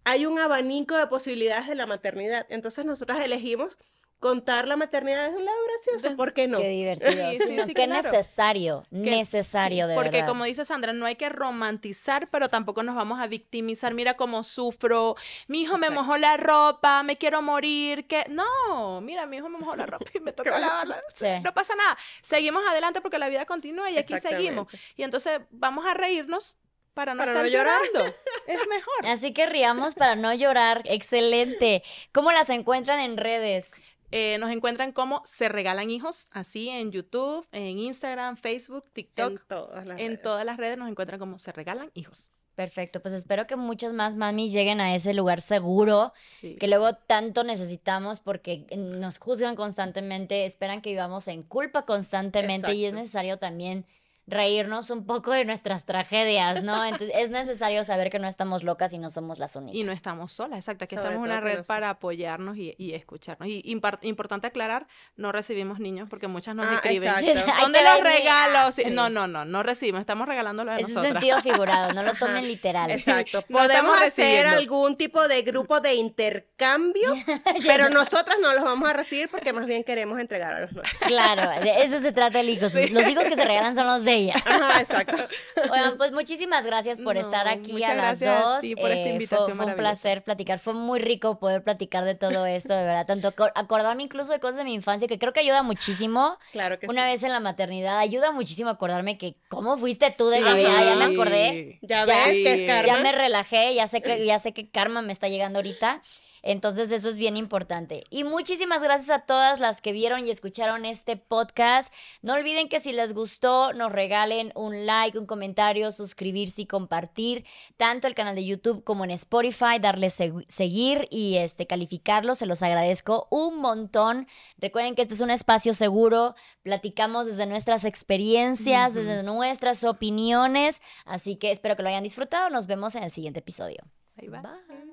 [0.05, 2.47] hay un abanico de posibilidades de la maternidad.
[2.51, 3.79] Entonces, nosotras elegimos
[4.23, 6.17] contar la maternidad desde un lado gracioso.
[6.17, 6.59] ¿Por qué no?
[6.59, 7.31] Qué divertido.
[7.33, 8.11] Sí, Sí, sí, qué claro.
[8.11, 8.87] necesario.
[8.91, 10.29] Que- necesario, de Porque verdad.
[10.29, 13.93] como dice Sandra, no hay que romantizar, pero tampoco nos vamos a victimizar.
[13.93, 15.17] Mira cómo sufro,
[15.49, 19.59] mi hijo me mojó la ropa, me quiero morir, que no, mira, mi hijo me
[19.59, 21.03] mojó la ropa y me toca lavarla.
[21.15, 21.27] Sí.
[21.43, 21.99] No pasa nada.
[22.23, 24.69] Seguimos adelante porque la vida continúa y aquí seguimos.
[24.97, 26.57] Y entonces vamos a reírnos
[26.95, 28.05] para no Para estar no llorando.
[28.47, 29.07] es mejor.
[29.07, 30.83] Así que riamos para no llorar.
[30.85, 31.83] Excelente.
[32.13, 33.71] ¿Cómo las encuentran en redes?
[34.13, 39.31] Eh, nos encuentran como Se Regalan Hijos, así en YouTube, en Instagram, Facebook, TikTok.
[39.33, 40.23] En todas las En redes.
[40.23, 42.31] todas las redes nos encuentran como Se Regalan Hijos.
[42.55, 46.57] Perfecto, pues espero que muchas más mamis lleguen a ese lugar seguro Sí.
[46.57, 52.85] que luego tanto necesitamos porque nos juzgan constantemente, esperan que vivamos en culpa constantemente y
[52.85, 53.87] es necesario también
[54.27, 56.85] reírnos un poco de nuestras tragedias, ¿no?
[56.85, 59.75] Entonces es necesario saber que no estamos locas y no somos las únicas.
[59.75, 60.85] Y no estamos solas, exacto.
[60.85, 63.49] Aquí Sobre estamos en una que red para apoyarnos y, y escucharnos.
[63.49, 67.13] Y impar- importante aclarar, no recibimos niños porque muchas nos Ah, escriben.
[67.61, 68.75] ¿Dónde que los regalos?
[68.75, 68.91] Sí, Sí.
[68.91, 70.01] No, no, no, no recibimos.
[70.01, 71.13] Estamos regalándolo a Es un nosotras.
[71.23, 72.91] sentido figurado, no lo tomen literal.
[72.91, 73.43] Exacto.
[73.43, 77.13] Podemos hacer algún tipo de grupo de intercambio,
[77.67, 80.99] pero nosotras no los vamos a recibir porque más bien queremos entregar a los nuestros.
[81.09, 82.63] Claro, de eso se trata el hijo.
[82.91, 84.35] Los hijos que se regalan son los de ella.
[84.47, 85.17] Ajá, exacto.
[85.73, 88.61] Oigan, pues muchísimas gracias por No, estar aquí a las a dos.
[88.61, 90.59] ti por esta Eh, fue- invitación fue, un placer platicar.
[90.59, 93.07] Fue muy rico poder platicar de todo esto, de verdad.
[93.07, 96.39] Tanto acor- acordarme incluso de cosas de mi infancia que creo que ayuda muchísimo.
[96.53, 97.11] Claro que Una sí.
[97.13, 100.43] vez en la maternidad, ayuda muchísimo acordarme que cómo fuiste tú de Sí.
[100.43, 100.83] Gabriela.
[100.85, 101.79] Ya me acordé.
[101.83, 102.87] Ya, Ya- ves que es karma.
[102.87, 106.03] Ya me relajé, ya sé que ya sé que karma me está llegando ahorita.
[106.43, 108.05] Entonces eso es bien importante.
[108.11, 111.93] Y muchísimas gracias a todas las que vieron y escucharon este podcast.
[112.21, 117.45] No olviden que si les gustó, nos regalen un like, un comentario, suscribirse y compartir
[117.77, 122.47] tanto el canal de YouTube como en Spotify, darle segu- seguir y este calificarlo, se
[122.47, 124.27] los agradezco un montón.
[124.59, 131.37] Recuerden que este es un espacio seguro, platicamos desde nuestras experiencias, desde nuestras opiniones, así
[131.37, 132.51] que espero que lo hayan disfrutado.
[132.51, 133.83] Nos vemos en el siguiente episodio.
[134.17, 134.41] Ahí va.
[134.43, 134.92] Bye.